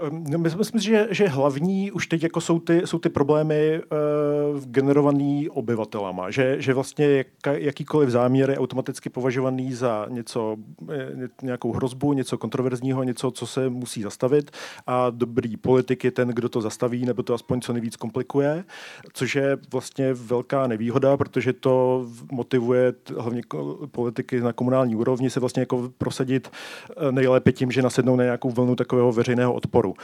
Ehm, 0.00 0.24
no, 0.28 0.38
myslím, 0.38 0.80
že, 0.80 1.08
že 1.10 1.28
hlavní 1.28 1.92
už 1.92 2.06
teď 2.06 2.22
jako 2.22 2.40
jsou, 2.40 2.60
ty, 2.60 2.82
jsou 2.84 2.98
ty 2.98 3.08
problémy 3.08 3.80
uh, 3.80 4.64
generovaný 4.64 5.48
obyvatelama, 5.48 6.30
že, 6.30 6.56
že 6.58 6.74
vlastně 6.74 7.06
jak, 7.06 7.26
jakýkoliv 7.52 8.10
záměr 8.10 8.50
je 8.50 8.58
automaticky 8.58 9.08
považovaný 9.08 9.72
za 9.72 10.06
něco, 10.08 10.56
eh, 10.92 11.28
nějakou 11.42 11.72
hrozbu, 11.72 12.12
něco 12.12 12.38
kontroverzního, 12.38 13.02
něco, 13.02 13.30
co 13.30 13.46
se 13.46 13.68
musí 13.68 14.02
zastavit. 14.02 14.50
A 14.86 15.10
dobrý 15.10 15.56
politik 15.56 16.04
je 16.04 16.10
ten, 16.10 16.28
kdo 16.28 16.48
to 16.48 16.60
zastaví 16.60 17.04
nebo 17.04 17.22
to 17.22 17.34
aspoň 17.34 17.60
co 17.60 17.72
nejvíc 17.72 17.96
komplikuje, 17.96 18.64
což 19.12 19.34
je 19.34 19.58
vlastně 19.72 20.14
velká 20.14 20.66
nevýhoda, 20.66 21.16
protože 21.16 21.52
to 21.52 22.06
motivuje 22.32 22.94
hlavně 23.16 23.42
politiky 23.90 24.40
na 24.40 24.52
komunální 24.52 24.96
úrovni 24.96 25.30
se 25.30 25.40
vlastně 25.40 25.60
jako 25.60 25.90
prosadit 25.98 26.50
eh, 26.90 27.12
nejlépe 27.12 27.52
tím, 27.52 27.70
že 27.70 27.82
nasednou 27.82 28.16
na 28.16 28.24
nějakou 28.24 28.50
vlnu 28.50 28.76
takového 28.76 29.12
veřejného 29.12 29.54
odporu 29.54 29.85
nahoru. 29.86 29.94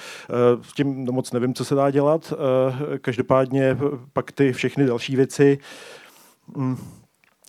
S 0.62 0.72
tím 0.72 1.04
moc 1.10 1.32
nevím, 1.32 1.54
co 1.54 1.64
se 1.64 1.74
dá 1.74 1.90
dělat. 1.90 2.32
Každopádně 3.00 3.78
pak 4.12 4.32
ty 4.32 4.52
všechny 4.52 4.86
další 4.86 5.16
věci, 5.16 5.58
mm, 6.56 6.76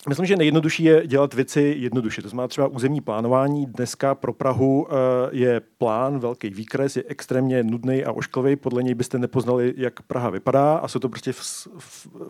Myslím, 0.09 0.25
že 0.25 0.35
nejjednodušší 0.35 0.83
je 0.83 1.07
dělat 1.07 1.33
věci 1.33 1.75
jednoduše. 1.77 2.21
To 2.21 2.29
znamená 2.29 2.47
třeba 2.47 2.67
územní 2.67 3.01
plánování. 3.01 3.65
Dneska 3.65 4.15
pro 4.15 4.33
Prahu 4.33 4.87
eh, 4.89 4.93
je 5.31 5.61
plán, 5.77 6.19
velký 6.19 6.49
výkres, 6.49 6.97
je 6.97 7.03
extrémně 7.07 7.63
nudný 7.63 8.03
a 8.03 8.11
ošklivý. 8.11 8.55
Podle 8.55 8.83
něj 8.83 8.93
byste 8.93 9.19
nepoznali, 9.19 9.73
jak 9.77 10.01
Praha 10.01 10.29
vypadá 10.29 10.75
a 10.75 10.87
jsou 10.87 10.99
to 10.99 11.09
prostě 11.09 11.31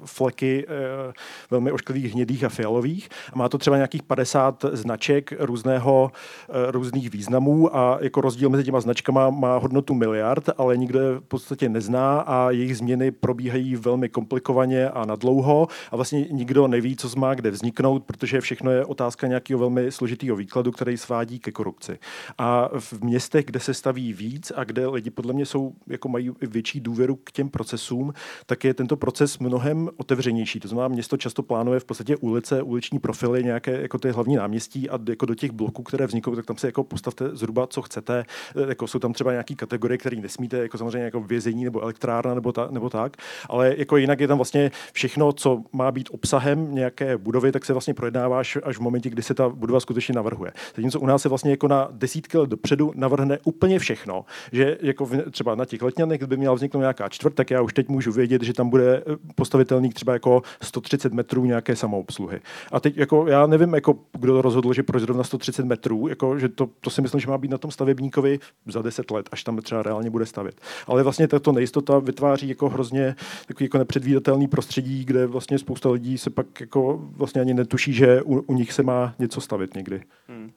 fleky 0.06 0.66
eh, 0.68 1.14
velmi 1.52 1.72
ošklivých, 1.72 2.14
hnědých 2.14 2.44
a 2.44 2.50
fialových. 2.50 3.10
A 3.34 3.38
má 3.38 3.50
to 3.50 3.58
třeba 3.58 3.76
nějakých 3.76 4.04
50 4.04 4.66
značek 4.72 5.34
různého, 5.40 6.12
eh, 6.50 6.72
různých 6.72 7.10
významů 7.10 7.76
a 7.76 7.98
jako 8.02 8.22
rozdíl 8.22 8.50
mezi 8.50 8.64
těma 8.64 8.82
značkama 8.82 9.30
má 9.30 9.58
hodnotu 9.58 9.94
miliard, 9.94 10.50
ale 10.58 10.78
nikdo 10.78 11.00
je 11.00 11.20
v 11.20 11.22
podstatě 11.22 11.70
nezná 11.70 12.20
a 12.20 12.52
jejich 12.52 12.78
změny 12.78 13.12
probíhají 13.12 13.76
velmi 13.76 14.10
komplikovaně 14.10 14.90
a 14.90 15.06
nadlouho 15.06 15.68
a 15.92 15.96
vlastně 15.96 16.28
nikdo 16.32 16.68
neví, 16.68 16.96
co 16.96 17.20
má 17.20 17.34
kde 17.34 17.52
vzniknout 17.52 17.63
vzniknout, 17.64 18.04
protože 18.04 18.42
všechno 18.42 18.72
je 18.72 18.86
otázka 18.86 19.28
nějakého 19.28 19.60
velmi 19.60 19.92
složitého 19.92 20.36
výkladu, 20.36 20.72
který 20.72 20.98
svádí 20.98 21.40
ke 21.40 21.52
korupci. 21.52 22.00
A 22.38 22.70
v 22.80 22.94
městech, 23.04 23.46
kde 23.46 23.60
se 23.60 23.74
staví 23.74 24.14
víc 24.14 24.52
a 24.56 24.64
kde 24.64 24.88
lidi 24.88 25.10
podle 25.10 25.34
mě 25.34 25.46
jsou, 25.46 25.74
jako 25.88 26.10
mají 26.10 26.32
větší 26.42 26.80
důvěru 26.80 27.16
k 27.16 27.32
těm 27.32 27.50
procesům, 27.50 28.14
tak 28.46 28.64
je 28.64 28.74
tento 28.74 28.98
proces 28.98 29.40
mnohem 29.40 29.90
otevřenější. 29.98 30.60
To 30.60 30.68
znamená, 30.68 30.88
město 30.88 31.18
často 31.18 31.44
plánuje 31.44 31.80
v 31.80 31.86
podstatě 31.86 32.16
ulice, 32.18 32.62
uliční 32.62 33.00
profily, 33.00 33.44
nějaké 33.44 33.82
jako 33.82 33.98
ty 33.98 34.12
hlavní 34.12 34.36
náměstí 34.36 34.90
a 34.90 35.00
jako 35.10 35.26
do 35.26 35.36
těch 35.36 35.52
bloků, 35.52 35.84
které 35.84 36.08
vzniknou, 36.08 36.36
tak 36.36 36.46
tam 36.46 36.58
se 36.58 36.68
jako 36.68 36.84
postavte 36.84 37.30
zhruba, 37.36 37.68
co 37.68 37.82
chcete. 37.82 38.26
Jako 38.68 38.88
jsou 38.88 39.00
tam 39.00 39.14
třeba 39.14 39.32
nějaké 39.32 39.56
kategorie, 39.56 39.98
které 39.98 40.18
nesmíte, 40.18 40.58
jako 40.58 40.78
samozřejmě 40.78 41.06
jako 41.06 41.22
vězení 41.22 41.64
nebo 41.64 41.82
elektrárna 41.82 42.34
nebo, 42.34 42.52
ta, 42.52 42.68
nebo 42.72 42.90
tak, 42.90 43.18
ale 43.50 43.76
jako 43.78 43.98
jinak 43.98 44.20
je 44.20 44.28
tam 44.28 44.38
vlastně 44.38 44.72
všechno, 44.94 45.34
co 45.34 45.64
má 45.72 45.92
být 45.92 46.10
obsahem 46.12 46.76
nějaké 46.76 47.18
budovy, 47.18 47.53
tak 47.54 47.66
se 47.66 47.74
vlastně 47.74 47.94
projednává 47.94 48.40
až, 48.40 48.58
v 48.78 48.80
momentě, 48.80 49.10
kdy 49.10 49.24
se 49.24 49.34
ta 49.34 49.50
budova 49.50 49.80
skutečně 49.80 50.16
navrhuje. 50.16 50.52
Zatímco 50.76 51.00
u 51.00 51.06
nás 51.06 51.22
se 51.22 51.30
vlastně 51.30 51.52
jako 51.52 51.68
na 51.68 51.88
desítky 51.92 52.38
let 52.38 52.50
dopředu 52.50 52.92
navrhne 52.96 53.40
úplně 53.44 53.80
všechno, 53.80 54.26
že 54.52 54.78
jako 54.82 55.10
třeba 55.32 55.56
na 55.56 55.66
těch 55.66 55.82
letňanech, 55.82 56.20
kdyby 56.20 56.38
měla 56.38 56.56
vzniknout 56.56 56.80
nějaká 56.80 57.10
čtvrt, 57.10 57.34
tak 57.34 57.52
já 57.52 57.62
už 57.62 57.74
teď 57.74 57.88
můžu 57.90 58.12
vědět, 58.12 58.44
že 58.44 58.54
tam 58.54 58.70
bude 58.70 58.98
eh, 58.98 59.18
postavitelný 59.36 59.90
třeba 59.90 60.14
jako 60.14 60.42
130 60.62 61.14
metrů 61.14 61.46
nějaké 61.46 61.76
samoobsluhy. 61.76 62.40
A 62.72 62.80
teď 62.80 62.98
jako 62.98 63.28
já 63.28 63.48
nevím, 63.48 63.74
jako 63.74 63.96
kdo 64.20 64.42
rozhodl, 64.42 64.74
že 64.74 64.84
proč 64.84 65.02
zrovna 65.02 65.24
130 65.24 65.66
metrů, 65.66 66.08
jako, 66.08 66.40
že 66.40 66.50
to, 66.50 66.70
to 66.82 66.90
si 66.90 67.02
myslím, 67.02 67.22
že 67.22 67.28
má 67.28 67.38
být 67.38 67.52
na 67.52 67.58
tom 67.58 67.72
stavebníkovi 67.72 68.40
za 68.66 68.82
10 68.82 69.12
let, 69.12 69.30
až 69.32 69.44
tam 69.44 69.58
třeba 69.58 69.84
reálně 69.84 70.10
bude 70.10 70.26
stavět. 70.26 70.62
Ale 70.88 71.04
vlastně 71.04 71.28
tato 71.28 71.52
nejistota 71.52 72.00
vytváří 72.00 72.50
jako 72.50 72.70
hrozně 72.70 73.16
takový 73.48 73.66
jako 73.66 73.78
nepředvídatelný 73.78 74.48
prostředí, 74.48 75.06
kde 75.06 75.28
vlastně 75.28 75.60
spousta 75.60 75.90
lidí 75.90 76.18
se 76.18 76.30
pak 76.30 76.62
jako 76.62 77.02
vlastně 77.18 77.42
ani 77.44 77.54
netuší, 77.54 77.94
že 77.94 78.22
u, 78.22 78.40
u 78.40 78.54
nich 78.54 78.74
se 78.74 78.84
má 78.84 79.16
něco 79.20 79.42
stavit 79.42 79.76
někdy. 79.76 80.04
Hmm. 80.28 80.52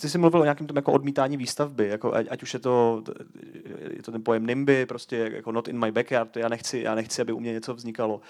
Ty 0.00 0.08
jsi 0.08 0.18
mluvil 0.18 0.40
o 0.40 0.44
nějakém 0.44 0.66
tom 0.66 0.76
jako 0.76 0.92
odmítání 0.92 1.36
výstavby, 1.36 1.88
jako 1.88 2.14
ať, 2.14 2.26
ať 2.30 2.42
už 2.42 2.54
je 2.54 2.60
to, 2.60 3.02
je 3.96 4.02
to 4.02 4.12
ten 4.12 4.24
pojem 4.24 4.46
NIMBY, 4.46 4.86
prostě 4.86 5.30
jako 5.32 5.52
not 5.52 5.68
in 5.68 5.78
my 5.78 5.92
backyard, 5.92 6.36
já 6.36 6.48
nechci, 6.48 6.78
já 6.78 6.94
nechci, 6.94 7.22
aby 7.22 7.32
u 7.32 7.40
mě 7.40 7.52
něco 7.52 7.74
vznikalo. 7.74 8.20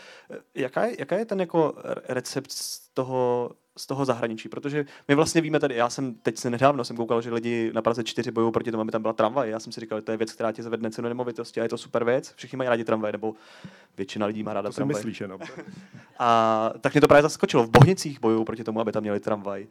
Jaká 0.54 0.84
je, 0.84 0.96
jaká 0.98 1.16
je 1.16 1.24
ten 1.24 1.40
jako 1.40 1.74
recept 2.08 2.52
z 2.52 2.88
toho, 2.94 3.50
z 3.76 3.86
toho 3.86 4.04
zahraničí, 4.04 4.48
protože 4.48 4.86
my 5.08 5.14
vlastně 5.14 5.40
víme 5.40 5.60
tady, 5.60 5.74
já 5.74 5.90
jsem 5.90 6.14
teď 6.14 6.38
se 6.38 6.50
nedávno 6.50 6.84
jsem 6.84 6.96
koukal, 6.96 7.22
že 7.22 7.30
lidi 7.30 7.70
na 7.74 7.82
Praze 7.82 8.04
4 8.04 8.30
bojují 8.30 8.52
proti 8.52 8.70
tomu, 8.70 8.80
aby 8.80 8.92
tam 8.92 9.02
byla 9.02 9.14
tramvaj. 9.14 9.50
Já 9.50 9.60
jsem 9.60 9.72
si 9.72 9.80
říkal, 9.80 9.98
že 9.98 10.02
to 10.02 10.10
je 10.10 10.16
věc, 10.16 10.32
která 10.32 10.52
tě 10.52 10.62
zavedne 10.62 10.90
cenu 10.90 11.08
nemovitosti 11.08 11.60
a 11.60 11.62
je 11.62 11.68
to 11.68 11.78
super 11.78 12.04
věc. 12.04 12.32
Všichni 12.36 12.56
mají 12.56 12.68
rádi 12.68 12.84
tramvaj, 12.84 13.12
nebo 13.12 13.34
většina 13.96 14.26
lidí 14.26 14.42
má 14.42 14.54
ráda 14.54 14.68
to 14.68 14.74
tramvaj. 14.74 14.94
myslíš 14.94 15.20
jenom. 15.20 15.40
a 16.18 16.70
tak 16.80 16.94
mě 16.94 17.00
to 17.00 17.08
právě 17.08 17.22
zaskočilo. 17.22 17.64
V 17.64 17.70
Bohnicích 17.70 18.20
bojují 18.20 18.44
proti 18.44 18.64
tomu, 18.64 18.80
aby 18.80 18.92
tam 18.92 19.02
měli 19.02 19.20
tramvaj. 19.20 19.66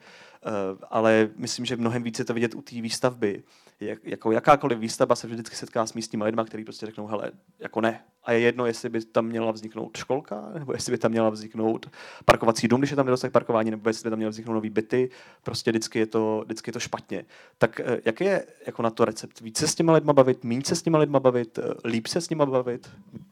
Uh, 0.45 0.80
ale 0.89 1.30
myslím, 1.36 1.65
že 1.65 1.77
mnohem 1.77 2.04
více 2.04 2.25
to 2.25 2.34
vidět 2.34 2.56
u 2.56 2.62
té 2.62 2.82
výstavby. 2.82 3.43
Jak, 3.80 3.99
jako 4.04 4.32
jakákoliv 4.32 4.80
výstavba 4.80 5.15
se 5.15 5.27
vždycky 5.27 5.56
setká 5.56 5.86
s 5.86 5.93
místními 5.93 6.23
lidmi, 6.23 6.41
kteří 6.45 6.63
prostě 6.63 6.86
řeknou, 6.86 7.08
hele, 7.08 7.32
jako 7.60 7.82
ne. 7.82 8.04
A 8.23 8.32
je 8.32 8.39
jedno, 8.39 8.65
jestli 8.65 8.89
by 8.89 9.06
tam 9.06 9.25
měla 9.25 9.51
vzniknout 9.51 9.97
školka, 9.97 10.49
nebo 10.54 10.73
jestli 10.73 10.91
by 10.91 10.97
tam 10.97 11.12
měla 11.12 11.30
vzniknout 11.30 11.89
parkovací 12.25 12.67
dům, 12.67 12.82
když 12.82 12.89
je 12.89 12.95
tam 12.95 13.06
nedostatek 13.06 13.34
parkování, 13.34 13.71
nebo 13.71 13.89
jestli 13.89 14.04
by 14.04 14.10
tam 14.10 14.17
měly 14.17 14.30
vzniknout 14.30 14.54
nové 14.54 14.69
byty, 14.69 15.10
prostě 15.43 15.71
vždycky 15.71 15.99
je 15.99 16.06
to, 16.06 16.41
vždycky 16.45 16.69
je 16.69 16.73
to 16.73 16.80
špatně. 16.80 17.25
Tak 17.58 17.80
eh, 17.80 18.01
jak 18.06 18.21
je 18.21 18.45
jako 18.65 18.82
na 18.82 18.89
to 18.89 19.06
recept? 19.06 19.41
Více 19.41 19.67
s 19.67 19.75
těma 19.75 19.93
lidma 19.93 20.13
bavit, 20.13 20.43
méně 20.43 20.62
se 20.65 20.75
s 20.75 20.82
těma 20.82 20.97
lidma 20.97 21.19
bavit, 21.19 21.60
eh, 21.60 21.88
líp 21.88 22.08
se 22.08 22.21
s 22.21 22.30
nima 22.30 22.45
bavit? 22.45 22.89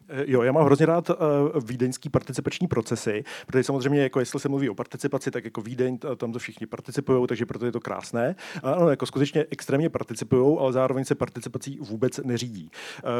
Eh, 0.09 0.23
jo, 0.27 0.41
já 0.41 0.51
mám 0.51 0.65
hrozně 0.65 0.85
rád 0.85 1.09
uh, 1.09 1.15
vídeňský 1.63 2.09
participační 2.09 2.67
procesy, 2.67 3.23
protože 3.47 3.63
samozřejmě, 3.63 4.03
jako 4.03 4.19
jestli 4.19 4.39
se 4.39 4.49
mluví 4.49 4.69
o 4.69 4.75
participaci, 4.75 5.31
tak 5.31 5.45
jako 5.45 5.61
Vídeň, 5.61 5.97
tam 5.97 6.31
to 6.31 6.39
všichni 6.39 6.67
participují, 6.67 7.27
takže 7.27 7.45
proto 7.45 7.65
je 7.65 7.71
to 7.71 7.79
krásné. 7.79 8.35
Ano, 8.63 8.89
jako 8.89 9.05
skutečně 9.05 9.45
extrémně 9.51 9.89
participují, 9.89 10.57
ale 10.59 10.73
zároveň 10.73 11.05
se 11.05 11.15
participací 11.15 11.79
vůbec 11.81 12.17
neřídí. 12.17 12.71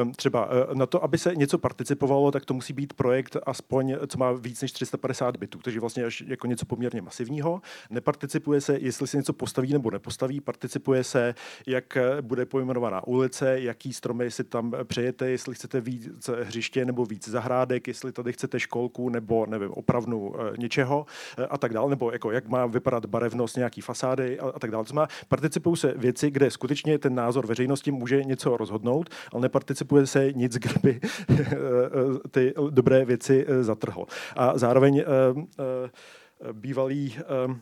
Uh, 0.03 0.11
třeba 0.11 0.45
uh, 0.45 0.75
na 0.75 0.85
to, 0.85 1.03
aby 1.03 1.17
se 1.17 1.35
něco 1.35 1.57
participovalo, 1.57 2.31
tak 2.31 2.45
to 2.45 2.53
musí 2.53 2.73
být 2.73 2.93
projekt 2.93 3.37
aspoň, 3.45 3.95
co 4.07 4.17
má 4.17 4.31
víc 4.31 4.61
než 4.61 4.71
350 4.71 5.37
bytů, 5.37 5.59
takže 5.63 5.79
vlastně 5.79 6.03
až 6.05 6.23
jako 6.27 6.47
něco 6.47 6.65
poměrně 6.65 7.01
masivního. 7.01 7.61
Neparticipuje 7.89 8.61
se, 8.61 8.77
jestli 8.77 9.07
se 9.07 9.17
něco 9.17 9.33
postaví 9.33 9.73
nebo 9.73 9.91
nepostaví, 9.91 10.41
participuje 10.41 11.03
se, 11.03 11.35
jak 11.67 11.97
bude 12.21 12.45
pojmenovaná 12.45 13.07
ulice, 13.07 13.59
jaký 13.61 13.93
stromy 13.93 14.31
si 14.31 14.43
tam 14.43 14.73
přejete, 14.83 15.29
jestli 15.29 15.55
chcete 15.55 15.81
víc 15.81 16.29
hřiště 16.43 16.78
nebo 16.85 17.05
víc 17.05 17.29
zahrádek, 17.29 17.87
jestli 17.87 18.11
tady 18.11 18.33
chcete 18.33 18.59
školku 18.59 19.09
nebo 19.09 19.45
nevím, 19.45 19.71
opravnu 19.71 20.33
e, 20.41 20.53
něčeho 20.57 21.05
e, 21.37 21.45
a 21.45 21.57
tak 21.57 21.73
dále, 21.73 21.89
nebo 21.89 22.11
jako 22.11 22.31
jak 22.31 22.47
má 22.47 22.65
vypadat 22.65 23.05
barevnost 23.05 23.57
nějaký 23.57 23.81
fasády 23.81 24.39
a, 24.39 24.49
a 24.49 24.59
tak 24.59 24.71
dále. 24.71 24.85
To 24.85 24.93
má, 24.93 25.07
participují 25.27 25.77
se 25.77 25.93
věci, 25.97 26.31
kde 26.31 26.51
skutečně 26.51 26.99
ten 26.99 27.15
názor 27.15 27.47
veřejnosti 27.47 27.91
může 27.91 28.23
něco 28.23 28.57
rozhodnout, 28.57 29.09
ale 29.33 29.41
neparticipuje 29.41 30.07
se 30.07 30.33
nic, 30.33 30.57
kde 30.57 30.73
by 30.83 30.99
ty 32.31 32.53
dobré 32.69 33.05
věci 33.05 33.45
zatrhl. 33.61 34.05
A 34.35 34.57
zároveň 34.57 35.03
bývalý 36.51 37.15
ehm, 37.17 37.25
ehm, 37.45 37.61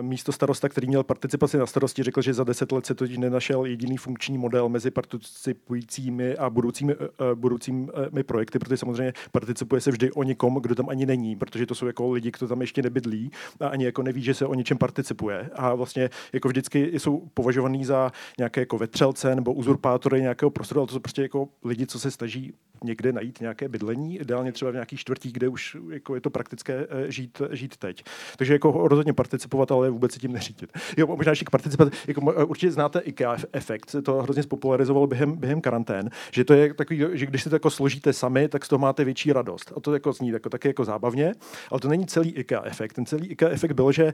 místo 0.00 0.32
starosta, 0.32 0.68
který 0.68 0.86
měl 0.86 1.04
participaci 1.04 1.58
na 1.58 1.66
starosti, 1.66 2.02
řekl, 2.02 2.22
že 2.22 2.34
za 2.34 2.44
deset 2.44 2.72
let 2.72 2.86
se 2.86 2.94
totiž 2.94 3.18
nenašel 3.18 3.64
jediný 3.64 3.96
funkční 3.96 4.38
model 4.38 4.68
mezi 4.68 4.90
participujícími 4.90 6.36
a 6.36 6.50
budoucími, 6.50 6.92
eh, 6.92 7.04
eh, 7.04 7.34
budoucími 7.34 7.88
projekty, 8.26 8.58
protože 8.58 8.76
samozřejmě 8.76 9.12
participuje 9.32 9.80
se 9.80 9.90
vždy 9.90 10.12
o 10.12 10.22
někom, 10.22 10.54
kdo 10.54 10.74
tam 10.74 10.88
ani 10.88 11.06
není, 11.06 11.36
protože 11.36 11.66
to 11.66 11.74
jsou 11.74 11.86
jako 11.86 12.12
lidi, 12.12 12.30
kdo 12.38 12.48
tam 12.48 12.60
ještě 12.60 12.82
nebydlí 12.82 13.30
a 13.60 13.68
ani 13.68 13.84
jako 13.84 14.02
neví, 14.02 14.22
že 14.22 14.34
se 14.34 14.46
o 14.46 14.54
něčem 14.54 14.78
participuje. 14.78 15.50
A 15.54 15.74
vlastně 15.74 16.10
jako 16.32 16.48
vždycky 16.48 16.90
jsou 16.98 17.28
považovaný 17.34 17.84
za 17.84 18.12
nějaké 18.38 18.60
jako 18.60 18.78
vetřelce 18.78 19.34
nebo 19.34 19.52
uzurpátory 19.52 20.20
nějakého 20.20 20.50
prostoru, 20.50 20.80
ale 20.80 20.86
to 20.86 20.92
jsou 20.92 21.00
prostě 21.00 21.22
jako 21.22 21.48
lidi, 21.64 21.86
co 21.86 21.98
se 21.98 22.10
snaží 22.10 22.54
někde 22.84 23.12
najít 23.12 23.40
nějaké 23.40 23.68
bydlení, 23.68 24.18
ideálně 24.18 24.52
třeba 24.52 24.70
v 24.70 24.74
nějakých 24.74 25.00
čtvrtích, 25.00 25.32
kde 25.32 25.48
už 25.48 25.76
jako 25.90 26.14
je 26.14 26.20
to 26.20 26.30
praktické 26.30 26.86
eh, 26.90 27.12
žít, 27.12 27.42
žít 27.50 27.76
teď. 27.76 28.04
Takže 28.36 28.52
jako 28.52 28.88
rozhodně 28.88 29.12
participovat, 29.48 29.72
ale 29.72 29.90
vůbec 29.90 30.12
se 30.12 30.18
tím 30.18 30.32
neřídit. 30.32 30.72
Jo, 30.96 31.06
možná 31.06 31.30
ještě 31.30 31.44
k 31.44 31.50
participovat, 31.50 31.92
jako 32.06 32.32
eh, 32.36 32.44
určitě 32.44 32.72
znáte 32.72 32.98
IKEA 32.98 33.36
efekt, 33.52 33.96
to 34.02 34.22
hrozně 34.22 34.42
spopularizoval 34.42 35.06
během, 35.06 35.36
během 35.36 35.60
karantén, 35.60 36.10
že 36.32 36.44
to 36.44 36.54
je 36.54 36.74
takový, 36.74 37.04
že 37.12 37.26
když 37.26 37.42
si 37.42 37.48
to 37.48 37.56
jako 37.56 37.70
složíte 37.70 38.12
sami, 38.12 38.48
tak 38.48 38.64
z 38.64 38.68
toho 38.68 38.78
máte 38.78 39.04
větší 39.04 39.32
radost. 39.32 39.72
A 39.76 39.80
to 39.80 39.92
jako 39.92 40.12
zní 40.12 40.28
jako, 40.28 40.48
taky 40.50 40.68
jako 40.68 40.84
zábavně, 40.84 41.34
ale 41.70 41.80
to 41.80 41.88
není 41.88 42.06
celý 42.06 42.30
IKEA 42.30 42.62
efekt. 42.64 42.92
Ten 42.92 43.06
celý 43.06 43.26
IKEA 43.26 43.50
efekt 43.50 43.72
byl, 43.72 43.92
že 43.92 44.04
uh, 44.04 44.10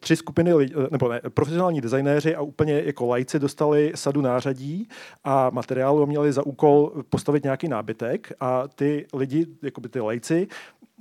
tři 0.00 0.16
skupiny, 0.16 0.54
lidí, 0.54 0.74
nebo 0.90 1.08
ne, 1.08 1.20
profesionální 1.34 1.80
designéři 1.80 2.34
a 2.34 2.40
úplně 2.42 2.82
jako 2.84 3.06
lajci 3.06 3.38
dostali 3.38 3.92
sadu 3.94 4.20
nářadí 4.20 4.88
a 5.24 5.50
materiálu 5.50 6.02
a 6.02 6.06
měli 6.06 6.32
za 6.32 6.46
úkol 6.46 6.92
postavit 7.10 7.44
nějaký 7.44 7.68
nábytek 7.68 8.32
a 8.40 8.68
ty 8.68 9.06
lidi, 9.14 9.46
jako 9.62 9.80
by 9.80 9.88
ty 9.88 10.00
lajci, 10.00 10.48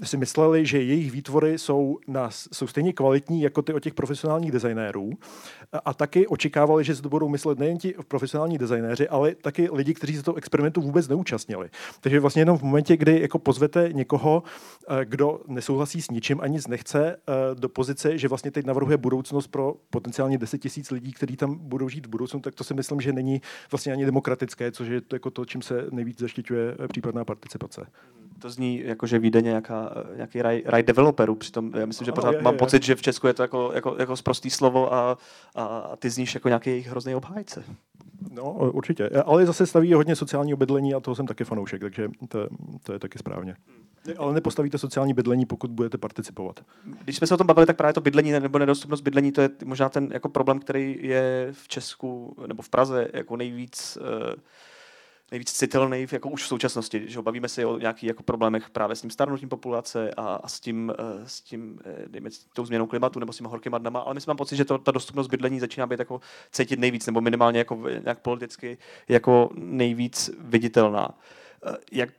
si 0.03 0.17
mysleli, 0.17 0.65
že 0.65 0.81
jejich 0.81 1.11
výtvory 1.11 1.57
jsou, 1.57 1.99
na, 2.07 2.29
jsou 2.31 2.67
stejně 2.67 2.93
kvalitní 2.93 3.41
jako 3.41 3.61
ty 3.61 3.73
od 3.73 3.79
těch 3.79 3.93
profesionálních 3.93 4.51
designérů 4.51 5.11
a 5.85 5.93
taky 5.93 6.27
očekávali, 6.27 6.83
že 6.83 6.95
se 6.95 7.01
to 7.01 7.09
budou 7.09 7.29
myslet 7.29 7.59
nejen 7.59 7.77
ti 7.77 7.95
profesionální 8.07 8.57
designéři, 8.57 9.09
ale 9.09 9.35
taky 9.35 9.69
lidi, 9.71 9.93
kteří 9.93 10.15
se 10.15 10.23
toho 10.23 10.37
experimentu 10.37 10.81
vůbec 10.81 11.07
neúčastnili. 11.07 11.69
Takže 12.01 12.19
vlastně 12.19 12.41
jenom 12.41 12.57
v 12.57 12.61
momentě, 12.61 12.97
kdy 12.97 13.21
jako 13.21 13.39
pozvete 13.39 13.89
někoho, 13.93 14.43
eh, 14.89 15.05
kdo 15.05 15.41
nesouhlasí 15.47 16.01
s 16.01 16.11
ničím, 16.11 16.41
ani 16.41 16.59
z 16.59 16.67
nechce 16.67 17.15
eh, 17.15 17.55
do 17.55 17.69
pozice, 17.69 18.17
že 18.17 18.27
vlastně 18.27 18.51
teď 18.51 18.65
navrhuje 18.65 18.97
budoucnost 18.97 19.47
pro 19.47 19.75
potenciálně 19.89 20.37
10 20.37 20.57
tisíc 20.57 20.91
lidí, 20.91 21.11
kteří 21.13 21.37
tam 21.37 21.55
budou 21.55 21.89
žít 21.89 22.05
v 22.05 22.09
budoucnu, 22.09 22.39
tak 22.39 22.55
to 22.55 22.63
si 22.63 22.73
myslím, 22.73 23.01
že 23.01 23.13
není 23.13 23.41
vlastně 23.71 23.93
ani 23.93 24.05
demokratické, 24.05 24.71
což 24.71 24.87
je 24.87 25.01
to, 25.01 25.15
jako 25.15 25.31
to 25.31 25.45
čím 25.45 25.61
se 25.61 25.85
nejvíc 25.91 26.19
zaštiťuje 26.19 26.77
případná 26.87 27.25
participace. 27.25 27.85
To 28.39 28.49
zní 28.49 28.81
jako, 28.85 29.07
že 29.07 29.19
vyjde 29.19 29.41
nějaká 29.41 29.82
nějaký 30.15 30.41
raj, 30.41 30.61
raj 30.65 30.83
developerů. 30.83 31.35
Přitom 31.35 31.71
já 31.79 31.85
myslím, 31.85 32.05
že 32.05 32.11
pořád 32.11 32.31
je, 32.31 32.41
mám 32.41 32.53
je, 32.53 32.57
pocit, 32.57 32.83
že 32.83 32.95
v 32.95 33.01
Česku 33.01 33.27
je 33.27 33.33
to 33.33 33.41
jako, 33.41 33.71
jako, 33.75 33.95
jako 33.99 34.15
sprostý 34.15 34.49
slovo 34.49 34.93
a, 34.93 35.17
a, 35.55 35.95
ty 35.99 36.09
zníš 36.09 36.33
jako 36.33 36.47
nějaký 36.47 36.79
hrozný 36.79 37.15
obhájce. 37.15 37.63
No, 38.31 38.53
určitě. 38.53 39.09
Ale 39.09 39.45
zase 39.45 39.65
staví 39.65 39.93
hodně 39.93 40.15
sociální 40.15 40.53
bydlení 40.55 40.93
a 40.93 40.99
toho 40.99 41.15
jsem 41.15 41.27
taky 41.27 41.43
fanoušek, 41.43 41.81
takže 41.81 42.09
to, 42.27 42.47
to 42.83 42.93
je 42.93 42.99
taky 42.99 43.19
správně. 43.19 43.55
Ale 44.17 44.33
nepostavíte 44.33 44.77
sociální 44.77 45.13
bydlení, 45.13 45.45
pokud 45.45 45.71
budete 45.71 45.97
participovat. 45.97 46.59
Když 47.03 47.17
jsme 47.17 47.27
se 47.27 47.33
o 47.33 47.37
tom 47.37 47.47
bavili, 47.47 47.65
tak 47.65 47.77
právě 47.77 47.93
to 47.93 48.01
bydlení 48.01 48.31
nebo 48.31 48.59
nedostupnost 48.59 49.01
bydlení, 49.01 49.31
to 49.31 49.41
je 49.41 49.49
možná 49.65 49.89
ten 49.89 50.09
jako 50.13 50.29
problém, 50.29 50.59
který 50.59 50.97
je 51.01 51.49
v 51.51 51.67
Česku 51.67 52.35
nebo 52.47 52.61
v 52.61 52.69
Praze 52.69 53.07
jako 53.13 53.37
nejvíc 53.37 53.97
uh, 54.01 54.33
nejvíc 55.33 55.51
citelný 55.51 56.07
jako 56.11 56.29
už 56.29 56.43
v 56.43 56.47
současnosti, 56.47 57.03
že 57.07 57.21
bavíme 57.21 57.49
se 57.49 57.65
o 57.65 57.77
nějakých 57.77 58.03
jako 58.03 58.23
problémech 58.23 58.69
právě 58.69 58.95
s 58.95 59.01
tím 59.01 59.09
starnutím 59.09 59.49
populace 59.49 60.13
a, 60.17 60.35
a 60.35 60.47
s 60.47 60.59
tím, 60.59 60.93
uh, 60.99 61.25
s 61.25 61.41
tím 61.41 61.79
uh, 61.85 61.91
dejme, 62.07 62.29
tou 62.53 62.65
změnou 62.65 62.87
klimatu 62.87 63.19
nebo 63.19 63.33
s 63.33 63.37
těma 63.37 63.49
horkýma 63.49 63.77
dnama, 63.77 63.99
ale 63.99 64.13
myslím 64.13 64.29
mám 64.29 64.37
pocit, 64.37 64.55
že 64.55 64.65
to, 64.65 64.77
ta 64.77 64.91
dostupnost 64.91 65.27
bydlení 65.27 65.59
začíná 65.59 65.87
být 65.87 65.99
jako 65.99 66.21
cítit 66.51 66.79
nejvíc, 66.79 67.05
nebo 67.05 67.21
minimálně 67.21 67.59
jako 67.59 67.83
nějak 68.03 68.19
politicky 68.19 68.77
jako 69.07 69.49
nejvíc 69.55 70.29
viditelná. 70.39 71.09
Uh, 71.09 71.75
jak, 71.91 72.09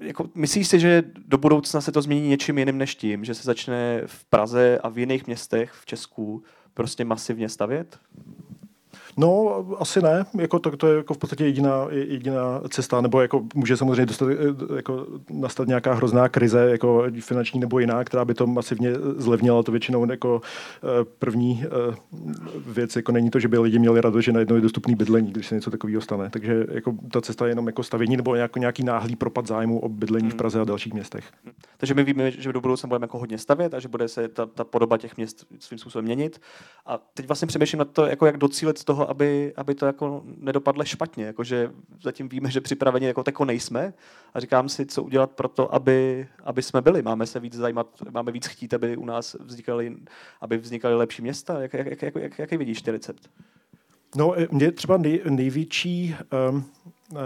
jako, 0.00 0.28
myslíš 0.34 0.68
si, 0.68 0.80
že 0.80 1.02
do 1.26 1.38
budoucna 1.38 1.80
se 1.80 1.92
to 1.92 2.02
změní 2.02 2.28
něčím 2.28 2.58
jiným 2.58 2.78
než 2.78 2.94
tím, 2.94 3.24
že 3.24 3.34
se 3.34 3.42
začne 3.42 4.02
v 4.06 4.24
Praze 4.24 4.78
a 4.82 4.88
v 4.88 4.98
jiných 4.98 5.26
městech 5.26 5.72
v 5.72 5.86
Česku 5.86 6.42
prostě 6.74 7.04
masivně 7.04 7.48
stavět? 7.48 7.98
No, 9.16 9.64
asi 9.78 10.02
ne. 10.02 10.24
Jako 10.38 10.58
to, 10.58 10.76
to 10.76 10.86
je 10.88 10.96
jako 10.96 11.14
v 11.14 11.18
podstatě 11.18 11.44
jediná, 11.44 11.86
jediná 11.90 12.60
cesta, 12.68 13.00
nebo 13.00 13.20
jako 13.20 13.42
může 13.54 13.76
samozřejmě 13.76 14.06
dostat, 14.06 14.28
jako 14.76 15.06
nastat 15.30 15.68
nějaká 15.68 15.94
hrozná 15.94 16.28
krize, 16.28 16.70
jako 16.70 17.04
finanční 17.20 17.60
nebo 17.60 17.78
jiná, 17.78 18.04
která 18.04 18.24
by 18.24 18.34
to 18.34 18.46
masivně 18.46 18.94
zlevnila. 19.16 19.62
To 19.62 19.72
většinou 19.72 20.10
jako 20.10 20.40
eh, 20.42 21.04
první 21.18 21.64
eh, 21.64 21.94
věc, 22.66 22.96
jako 22.96 23.12
není 23.12 23.30
to, 23.30 23.40
že 23.40 23.48
by 23.48 23.58
lidi 23.58 23.78
měli 23.78 24.00
radost, 24.00 24.24
že 24.24 24.32
najednou 24.32 24.56
je 24.56 24.62
dostupný 24.62 24.94
bydlení, 24.94 25.30
když 25.30 25.46
se 25.46 25.54
něco 25.54 25.70
takového 25.70 26.00
stane. 26.00 26.30
Takže 26.30 26.66
jako 26.70 26.94
ta 27.12 27.20
cesta 27.20 27.46
je 27.46 27.50
jenom 27.50 27.66
jako 27.66 27.82
stavění 27.82 28.16
nebo 28.16 28.34
nějaký, 28.34 28.60
nějaký 28.60 28.84
náhlý 28.84 29.16
propad 29.16 29.46
zájmu 29.46 29.80
o 29.80 29.88
bydlení 29.88 30.28
v 30.28 30.30
hmm. 30.30 30.38
Praze 30.38 30.60
a 30.60 30.64
dalších 30.64 30.92
městech. 30.92 31.24
Takže 31.76 31.94
my 31.94 32.04
víme, 32.04 32.30
že 32.30 32.52
do 32.52 32.60
budoucna 32.60 32.86
budeme 32.86 33.04
jako 33.04 33.18
hodně 33.18 33.38
stavět 33.38 33.74
a 33.74 33.80
že 33.80 33.88
bude 33.88 34.08
se 34.08 34.28
ta, 34.28 34.46
ta 34.46 34.64
podoba 34.64 34.98
těch 34.98 35.16
měst 35.16 35.46
svým 35.58 35.78
způsobem 35.78 36.04
měnit. 36.04 36.40
A 36.86 36.98
teď 37.14 37.26
vlastně 37.26 37.48
přemýšlím 37.48 37.78
na 37.78 37.84
to, 37.84 38.06
jako 38.06 38.26
jak 38.26 38.36
docílit 38.36 38.84
toho, 38.84 39.01
aby, 39.10 39.52
aby 39.56 39.74
to 39.74 39.86
jako 39.86 40.22
nedopadlo 40.24 40.84
špatně. 40.84 41.24
Jakože 41.24 41.70
zatím 42.02 42.28
víme, 42.28 42.50
že 42.50 42.60
připraveni 42.60 43.06
jako 43.06 43.22
tako 43.22 43.44
nejsme 43.44 43.94
a 44.34 44.40
říkám 44.40 44.68
si, 44.68 44.86
co 44.86 45.02
udělat 45.02 45.30
pro 45.30 45.48
to, 45.48 45.74
aby, 45.74 46.28
aby 46.44 46.62
jsme 46.62 46.80
byli. 46.80 47.02
Máme 47.02 47.26
se 47.26 47.40
víc 47.40 47.54
zajímat, 47.54 47.86
máme 48.10 48.32
víc 48.32 48.46
chtít, 48.46 48.74
aby 48.74 48.96
u 48.96 49.04
nás 49.04 49.36
vznikaly, 49.40 49.96
aby 50.40 50.58
vznikaly 50.58 50.94
lepší 50.94 51.22
města. 51.22 51.62
Jak, 51.62 51.74
jak, 51.74 52.02
jak, 52.02 52.14
jak, 52.14 52.38
jaký 52.38 52.56
vidíš 52.56 52.82
ty 52.82 52.90
recept? 52.90 53.30
No, 54.16 54.34
mě 54.50 54.72
třeba 54.72 54.96
nej, 54.96 55.20
největší 55.28 56.16
um, 56.50 56.64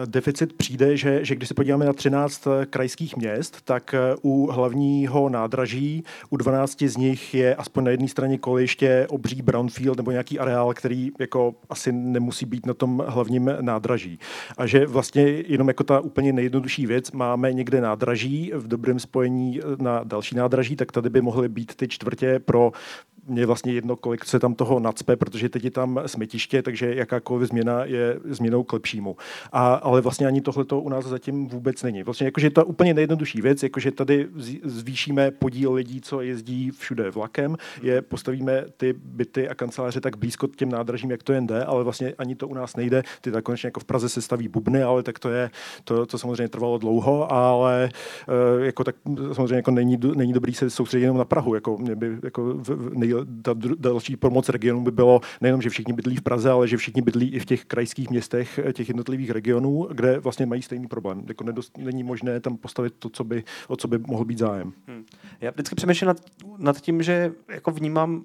deficit 0.07 0.53
přijde, 0.53 0.97
že, 0.97 1.25
že 1.25 1.35
když 1.35 1.49
se 1.49 1.55
podíváme 1.55 1.85
na 1.85 1.93
13 1.93 2.47
eh, 2.47 2.67
krajských 2.67 3.17
měst, 3.17 3.63
tak 3.65 3.95
eh, 3.95 4.17
u 4.23 4.47
hlavního 4.47 5.29
nádraží, 5.29 6.05
u 6.31 6.37
12 6.37 6.83
z 6.83 6.97
nich 6.97 7.35
je 7.35 7.55
aspoň 7.55 7.85
na 7.85 7.91
jedné 7.91 8.09
straně 8.09 8.39
koliště 8.39 9.07
obří 9.11 9.43
brownfield 9.43 9.97
nebo 9.97 10.11
nějaký 10.11 10.39
areál, 10.39 10.75
který 10.75 11.11
jako 11.21 11.55
asi 11.71 11.93
nemusí 11.93 12.47
být 12.47 12.67
na 12.67 12.75
tom 12.75 13.05
hlavním 13.07 13.51
nádraží. 13.61 14.19
A 14.59 14.67
že 14.67 14.87
vlastně 14.87 15.23
jenom 15.23 15.69
jako 15.69 15.85
ta 15.85 16.01
úplně 16.01 16.33
nejjednodušší 16.33 16.87
věc, 16.87 17.13
máme 17.13 17.53
někde 17.53 17.81
nádraží 17.81 18.53
v 18.55 18.69
dobrém 18.69 18.99
spojení 18.99 19.61
eh, 19.61 19.83
na 19.83 20.05
další 20.05 20.35
nádraží, 20.35 20.77
tak 20.77 20.93
tady 20.93 21.11
by 21.11 21.21
mohly 21.21 21.49
být 21.49 21.75
ty 21.75 21.89
čtvrtě 21.89 22.39
pro 22.39 22.73
mě 23.27 23.47
vlastně 23.47 23.73
jedno, 23.73 23.97
kolik 23.97 24.25
se 24.25 24.39
tam 24.39 24.55
toho 24.55 24.81
nacpe, 24.81 25.17
protože 25.17 25.49
teď 25.49 25.65
je 25.65 25.71
tam 25.71 26.01
smetiště, 26.07 26.63
takže 26.63 26.95
jakákoliv 26.95 27.49
změna 27.49 27.85
je 27.85 28.19
změnou 28.25 28.63
k 28.63 28.73
lepšímu. 28.73 29.17
A, 29.53 29.75
ale 29.75 30.01
vlastně 30.01 30.27
ani 30.27 30.41
tohle 30.41 30.65
to 30.65 30.81
u 30.81 30.89
nás 30.89 31.05
zatím 31.05 31.47
vůbec 31.49 31.83
není. 31.83 32.03
Vlastně 32.03 32.25
jakože 32.25 32.51
to 32.51 32.61
je 32.61 32.65
úplně 32.65 32.95
nejjednodušší 32.95 33.41
věc, 33.41 33.63
jakože 33.63 33.91
tady 33.91 34.29
zvýšíme 34.65 35.31
podíl 35.31 35.73
lidí, 35.73 36.01
co 36.01 36.21
jezdí 36.21 36.71
všude 36.71 37.11
vlakem, 37.11 37.57
je 37.83 38.03
postavíme 38.03 38.65
ty 38.77 38.95
byty 39.05 39.49
a 39.49 39.55
kanceláře 39.55 40.01
tak 40.01 40.17
blízko 40.17 40.47
těm 40.47 40.69
nádražím, 40.69 41.11
jak 41.11 41.23
to 41.23 41.33
jen 41.33 41.47
jde, 41.47 41.65
ale 41.65 41.85
vlastně 41.85 42.15
ani 42.19 42.35
to 42.35 42.49
u 42.49 42.55
nás 42.55 42.77
nejde. 42.77 43.03
Ty 43.21 43.31
tak 43.31 43.45
konečně 43.45 43.67
jako 43.67 43.81
v 43.81 43.85
Praze 43.85 44.09
se 44.09 44.23
staví 44.23 44.49
bubny, 44.49 44.83
ale 44.83 45.03
tak 45.03 45.19
to 45.19 45.31
je, 45.31 45.51
to, 45.85 46.07
to 46.07 46.19
samozřejmě 46.19 46.49
trvalo 46.49 46.79
dlouho, 46.79 47.33
ale 47.33 47.91
eh, 48.29 48.65
jako 48.65 48.85
tak 48.85 48.97
samozřejmě 49.33 49.57
jako 49.57 49.71
není, 49.71 49.99
není 50.15 50.33
dobrý 50.33 50.55
se 50.55 50.71
soustředit 50.71 51.03
jenom 51.03 51.19
na 51.19 51.25
Prahu, 51.25 51.55
jako 51.55 51.79
mě 51.79 51.97
by 51.97 52.19
jako 52.23 52.61
nej, 52.95 53.15
ta 53.43 53.55
další 53.79 54.17
pomoc 54.17 54.49
regionu 54.49 54.83
by 54.83 54.91
bylo 54.91 55.21
nejenom, 55.41 55.63
že 55.63 55.71
všichni 55.71 55.93
bydlí 55.93 56.17
v 56.17 56.23
Praze, 56.23 56.51
ale 56.51 56.69
že 56.69 56.77
všichni 56.77 57.03
bydlí 57.03 57.33
i 57.33 57.39
v 57.39 57.45
těch 57.45 57.65
krajských 57.65 58.11
městech 58.11 58.61
eh, 58.65 58.73
těch 58.73 58.89
jednotlivých 58.89 59.31
regionů, 59.31 59.89
kde 59.93 60.19
vlastně 60.19 60.47
mají 60.47 60.63
stejný 60.63 60.87
problém. 60.87 61.25
Jako 61.29 61.45
nedost, 61.45 61.79
není 61.79 62.03
možné 62.03 62.41
tam 62.41 62.57
postavit 62.57 62.95
to, 62.99 63.09
co 63.09 63.25
by, 63.25 63.45
o 63.69 63.77
co 63.77 63.89
by 63.89 63.99
mohl 63.99 64.25
být 64.25 64.39
zájem. 64.39 64.73
Hmm. 64.87 65.05
Já 65.41 65.51
vždycky 65.51 65.75
přemýšlím 65.75 66.09
nad, 66.09 66.21
nad 66.59 66.81
tím, 66.81 67.03
že 67.03 67.33
jako 67.49 67.71
vnímám 67.71 68.25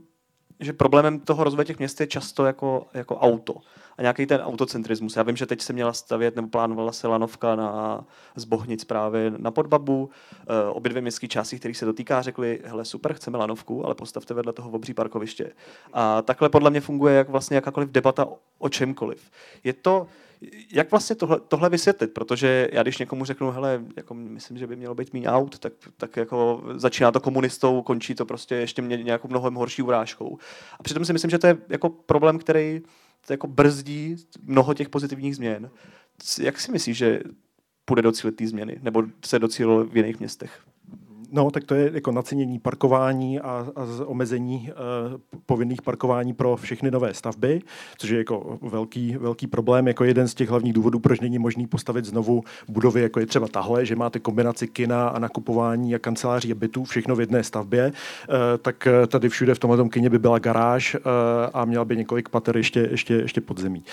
že 0.60 0.74
problémem 0.74 1.20
toho 1.20 1.44
rozvoje 1.44 1.66
těch 1.66 1.80
měst 1.80 2.02
je 2.02 2.08
často 2.08 2.46
jako, 2.46 2.88
jako 2.94 3.18
auto 3.18 3.56
a 3.98 4.02
nějaký 4.02 4.26
ten 4.26 4.42
autocentrismus. 4.42 5.16
Já 5.16 5.24
vím, 5.24 5.36
že 5.36 5.46
teď 5.46 5.62
se 5.62 5.74
měla 5.74 5.94
stavět 5.94 6.36
nebo 6.36 6.48
plánovala 6.48 6.92
se 6.92 7.08
lanovka 7.08 7.56
na 7.56 8.04
Zbohnic 8.36 8.84
právě 8.84 9.34
na 9.38 9.52
Podbabu. 9.52 10.10
E, 10.48 10.70
obě 10.70 10.90
dvě 10.90 11.02
městské 11.02 11.28
části, 11.28 11.60
kterých 11.60 11.78
se 11.78 11.86
dotýká, 11.86 12.22
řekli, 12.22 12.60
hele 12.66 12.86
super, 12.86 13.14
chceme 13.14 13.38
lanovku, 13.38 13.86
ale 13.86 13.96
postavte 13.96 14.34
vedle 14.34 14.54
toho 14.54 14.72
obří 14.72 14.94
parkoviště. 14.94 15.52
A 15.94 16.22
takhle 16.22 16.50
podle 16.50 16.70
mě 16.70 16.82
funguje 16.82 17.16
jak 17.16 17.30
vlastně 17.30 17.56
jakákoliv 17.56 17.90
debata 17.90 18.28
o 18.58 18.70
čemkoliv. 18.70 19.32
Je 19.64 19.74
to, 19.74 20.08
jak 20.72 20.92
vlastně 20.92 21.16
tohle, 21.16 21.40
tohle 21.48 21.70
vysvětlit? 21.70 22.14
Protože 22.14 22.70
já 22.72 22.84
když 22.84 22.98
někomu 22.98 23.26
řeknu, 23.26 23.52
hele, 23.52 23.82
jako 23.98 24.14
myslím, 24.14 24.58
že 24.58 24.68
by 24.68 24.76
mělo 24.76 24.96
být 24.96 25.14
méně 25.14 25.28
aut, 25.28 25.60
tak, 25.60 25.74
tak 25.98 26.18
jako 26.18 26.64
začíná 26.76 27.12
to 27.12 27.20
komunistou, 27.20 27.82
končí 27.82 28.16
to 28.16 28.26
prostě 28.26 28.56
ještě 28.56 28.82
mě 28.82 28.98
nějakou 28.98 29.28
mnohem 29.28 29.54
horší 29.54 29.82
urážkou. 29.82 30.38
A 30.80 30.84
přitom 30.84 31.06
si 31.06 31.14
myslím, 31.14 31.32
že 31.32 31.40
to 31.40 31.48
je 31.48 31.58
jako 31.70 31.90
problém, 31.90 32.40
který 32.40 32.82
jako 33.30 33.48
brzdí 33.48 34.16
mnoho 34.44 34.74
těch 34.74 34.90
pozitivních 34.90 35.36
změn. 35.36 35.70
Jak 36.42 36.60
si 36.60 36.72
myslíš, 36.72 36.98
že 36.98 37.22
půjde 37.86 38.02
docílit 38.02 38.36
té 38.36 38.48
změny? 38.48 38.80
Nebo 38.82 39.04
se 39.26 39.40
docílilo 39.40 39.86
v 39.86 39.98
jiných 39.98 40.20
městech? 40.20 40.62
No, 41.32 41.52
tak 41.52 41.64
to 41.64 41.76
je 41.76 41.92
jako 41.94 42.12
nacenění 42.12 42.60
parkování 42.60 43.40
a, 43.40 43.68
a 43.76 43.86
omezení 44.06 44.72
uh, 45.14 45.20
povinných 45.46 45.82
parkování 45.82 46.34
pro 46.34 46.56
všechny 46.56 46.92
nové 46.92 47.14
stavby, 47.14 47.62
což 47.98 48.10
je 48.10 48.18
jako 48.18 48.60
velký, 48.62 49.18
velký 49.18 49.48
problém, 49.48 49.88
jako 49.88 50.04
jeden 50.04 50.28
z 50.28 50.34
těch 50.34 50.50
hlavních 50.50 50.74
důvodů, 50.74 51.00
proč 51.00 51.20
není 51.20 51.40
možný 51.40 51.68
postavit 51.68 52.06
znovu 52.06 52.44
budovy, 52.68 53.02
jako 53.02 53.20
je 53.20 53.26
třeba 53.26 53.48
tahle, 53.48 53.86
že 53.86 53.96
máte 53.96 54.20
kombinaci 54.20 54.68
kina 54.68 55.08
a 55.08 55.20
nakupování 55.20 55.96
a 55.96 56.00
kanceláří 56.00 56.52
a 56.52 56.56
bytů, 56.56 56.84
všechno 56.84 57.16
v 57.16 57.20
jedné 57.20 57.44
stavbě, 57.44 57.88
uh, 57.88 58.36
tak 58.62 58.88
eh, 58.88 59.08
tady 59.08 59.30
všude 59.30 59.56
v 59.56 59.60
tomhle 59.60 59.90
kině 59.90 60.10
by 60.10 60.20
byla 60.20 60.40
garáž 60.40 60.96
uh, 60.96 61.02
a 61.54 61.66
měla 61.66 61.86
by 61.86 61.98
několik 61.98 62.30
pater 62.30 62.58
ještě, 62.58 62.88
ještě, 62.92 63.14
ještě 63.14 63.42
pod 63.42 63.60
zemí. 63.60 63.84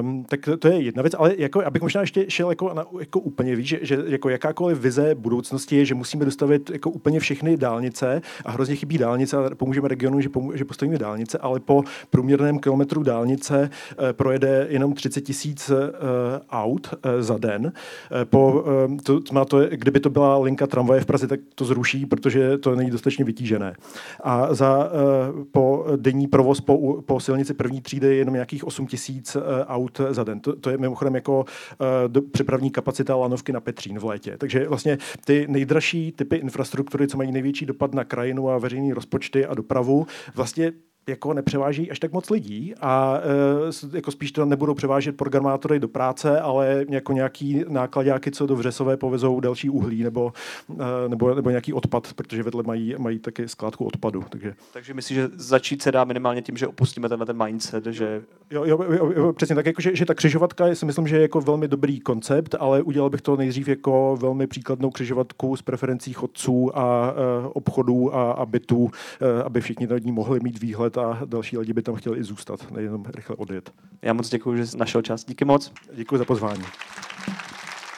Um, 0.00 0.24
tak 0.24 0.40
to, 0.40 0.56
to 0.56 0.68
je 0.68 0.80
jedna 0.80 1.02
věc, 1.02 1.14
ale 1.18 1.34
jako, 1.38 1.64
abych 1.64 1.82
možná 1.82 2.00
ještě 2.00 2.24
šel 2.28 2.50
jako, 2.50 2.74
na, 2.74 2.84
jako 3.00 3.20
úplně, 3.20 3.56
víš, 3.56 3.68
že, 3.68 3.78
že 3.82 3.98
jako 4.06 4.28
jakákoliv 4.28 4.78
vize 4.78 5.14
budoucnosti 5.14 5.76
je, 5.76 5.84
že 5.84 5.94
musíme 5.94 6.24
dostavit 6.24 6.70
jako 6.76 6.90
úplně 6.90 7.20
všechny 7.20 7.56
dálnice 7.56 8.22
a 8.44 8.50
hrozně 8.50 8.76
chybí 8.76 8.98
dálnice 8.98 9.36
a 9.36 9.54
pomůžeme 9.54 9.88
regionu, 9.88 10.20
že, 10.20 10.28
pomů- 10.28 10.52
že 10.54 10.64
postavíme 10.64 10.98
dálnice, 10.98 11.38
ale 11.38 11.60
po 11.60 11.84
průměrném 12.10 12.58
kilometru 12.58 13.02
dálnice 13.02 13.70
eh, 13.70 14.12
projede 14.12 14.66
jenom 14.70 14.94
30 14.94 15.20
tisíc 15.20 15.70
eh, 15.70 15.74
aut 16.50 16.94
eh, 17.02 17.22
za 17.22 17.38
den. 17.38 17.72
Po, 18.24 18.64
to, 19.02 19.20
má 19.32 19.44
to, 19.44 19.60
kdyby 19.70 20.00
to 20.00 20.10
byla 20.10 20.38
linka 20.38 20.66
tramvaje 20.66 21.00
v 21.00 21.06
Praze, 21.06 21.26
tak 21.26 21.40
to 21.54 21.64
zruší, 21.64 22.06
protože 22.06 22.58
to 22.58 22.74
není 22.74 22.90
dostatečně 22.90 23.24
vytížené. 23.24 23.74
A 24.22 24.54
za 24.54 24.90
po 25.50 25.86
denní 25.96 26.26
provoz 26.26 26.60
po, 26.60 27.02
po 27.02 27.20
silnici 27.20 27.54
první 27.54 27.80
třídy 27.80 28.06
je 28.06 28.14
jenom 28.14 28.34
nějakých 28.34 28.64
8 28.64 28.86
tisíc 28.86 29.36
aut 29.66 30.00
za 30.10 30.24
den. 30.24 30.40
To, 30.40 30.56
to 30.56 30.70
je 30.70 30.78
mimochodem 30.78 31.14
jako 31.14 31.44
do, 32.06 32.22
přepravní 32.22 32.70
kapacita 32.70 33.16
lanovky 33.16 33.52
na 33.52 33.60
Petřín 33.60 33.98
v 33.98 34.04
létě. 34.04 34.36
Takže 34.38 34.68
vlastně 34.68 34.98
ty 35.24 35.46
nejdražší 35.48 36.12
typy 36.12 36.36
infrastruktury 36.36 36.65
infrastruktury, 36.66 37.08
co 37.08 37.16
mají 37.16 37.32
největší 37.32 37.66
dopad 37.66 37.94
na 37.94 38.04
krajinu 38.04 38.50
a 38.50 38.58
veřejné 38.58 38.94
rozpočty 38.94 39.46
a 39.46 39.54
dopravu, 39.54 40.06
vlastně 40.34 40.72
jako 41.08 41.34
nepřeváží 41.34 41.90
až 41.90 41.98
tak 41.98 42.12
moc 42.12 42.30
lidí 42.30 42.74
a 42.80 43.20
e, 43.92 43.96
jako 43.96 44.10
spíš 44.10 44.32
to 44.32 44.44
nebudou 44.44 44.74
převážet 44.74 45.16
programátory 45.16 45.80
do 45.80 45.88
práce, 45.88 46.40
ale 46.40 46.84
jako 46.88 47.12
nějaký 47.12 47.64
nákladňáky, 47.68 48.30
co 48.30 48.46
do 48.46 48.56
Vřesové 48.56 48.96
povezou 48.96 49.40
další 49.40 49.70
uhlí 49.70 50.02
nebo, 50.02 50.32
e, 51.04 51.08
nebo, 51.08 51.34
nebo 51.34 51.50
nějaký 51.50 51.72
odpad, 51.72 52.12
protože 52.16 52.42
vedle 52.42 52.62
mají, 52.62 52.94
mají 52.98 53.18
taky 53.18 53.48
skládku 53.48 53.84
odpadu. 53.84 54.24
Takže, 54.28 54.54
takže 54.72 54.94
myslím, 54.94 55.14
že 55.14 55.28
začít 55.34 55.82
se 55.82 55.92
dá 55.92 56.04
minimálně 56.04 56.42
tím, 56.42 56.56
že 56.56 56.66
opustíme 56.66 57.08
tenhle 57.08 57.26
ten 57.26 57.44
mindset, 57.44 57.86
že... 57.86 58.22
Jo, 58.50 58.64
jo, 58.64 58.78
jo, 58.92 59.12
jo 59.16 59.32
přesně 59.32 59.54
tak, 59.54 59.66
jako, 59.66 59.82
že, 59.82 59.96
že 59.96 60.06
ta 60.06 60.14
křižovatka 60.14 60.66
je, 60.66 60.74
si 60.74 60.86
myslím, 60.86 61.06
že 61.08 61.16
je 61.16 61.22
jako 61.22 61.40
velmi 61.40 61.68
dobrý 61.68 62.00
koncept, 62.00 62.54
ale 62.58 62.82
udělal 62.82 63.10
bych 63.10 63.22
to 63.22 63.36
nejdřív 63.36 63.68
jako 63.68 64.18
velmi 64.20 64.46
příkladnou 64.46 64.90
křižovatku 64.90 65.56
s 65.56 65.62
preferencí 65.62 66.12
chodců 66.12 66.78
a 66.78 67.14
e, 67.16 67.48
obchodů 67.48 68.14
a, 68.14 68.32
a 68.32 68.46
bytů, 68.46 68.90
e, 69.20 69.42
aby 69.42 69.60
všichni 69.60 69.86
nad 69.86 70.04
ní 70.04 70.12
mohli 70.12 70.40
mít 70.40 70.60
výhled 70.60 70.95
a 70.98 71.18
další 71.24 71.58
lidi 71.58 71.72
by 71.72 71.82
tam 71.82 71.94
chtěli 71.94 72.18
i 72.18 72.24
zůstat, 72.24 72.70
nejenom 72.70 73.04
rychle 73.14 73.36
odjet. 73.36 73.72
Já 74.02 74.12
moc 74.12 74.28
děkuji, 74.28 74.56
že 74.56 74.66
jsi 74.66 74.78
našel 74.78 75.02
čas. 75.02 75.24
Díky 75.24 75.44
moc. 75.44 75.72
Děkuji 75.94 76.18
za 76.18 76.24
pozvání. 76.24 76.62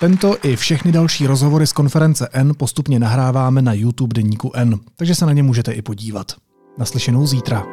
Tento 0.00 0.36
i 0.42 0.56
všechny 0.56 0.92
další 0.92 1.26
rozhovory 1.26 1.66
z 1.66 1.72
konference 1.72 2.28
N 2.32 2.52
postupně 2.56 2.98
nahráváme 2.98 3.62
na 3.62 3.72
YouTube 3.72 4.14
deníku 4.14 4.52
N, 4.54 4.78
takže 4.96 5.14
se 5.14 5.26
na 5.26 5.32
ně 5.32 5.42
můžete 5.42 5.72
i 5.72 5.82
podívat. 5.82 6.32
Naslyšenou 6.78 7.26
zítra. 7.26 7.66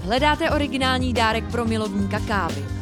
Hledáte 0.00 0.50
originální 0.50 1.12
dárek 1.12 1.44
pro 1.50 1.64
milovníka 1.64 2.20
kávy? 2.20 2.77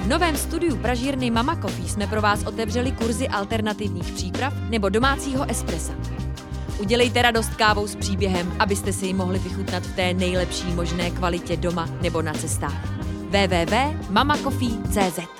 V 0.00 0.08
novém 0.08 0.36
studiu 0.36 0.76
pražírny 0.76 1.30
Mama 1.30 1.56
Coffee 1.56 1.88
jsme 1.88 2.06
pro 2.06 2.22
vás 2.22 2.44
otevřeli 2.44 2.92
kurzy 2.92 3.28
alternativních 3.28 4.12
příprav 4.12 4.54
nebo 4.70 4.88
domácího 4.88 5.50
espressa. 5.50 5.92
Udělejte 6.80 7.22
radost 7.22 7.54
kávou 7.54 7.86
s 7.86 7.96
příběhem, 7.96 8.52
abyste 8.58 8.92
si 8.92 9.06
ji 9.06 9.14
mohli 9.14 9.38
vychutnat 9.38 9.82
v 9.82 9.96
té 9.96 10.14
nejlepší 10.14 10.72
možné 10.72 11.10
kvalitě 11.10 11.56
doma 11.56 11.88
nebo 12.02 12.22
na 12.22 12.32
cestách. 12.32 12.88
www.mamacoffee.cz 13.30 15.39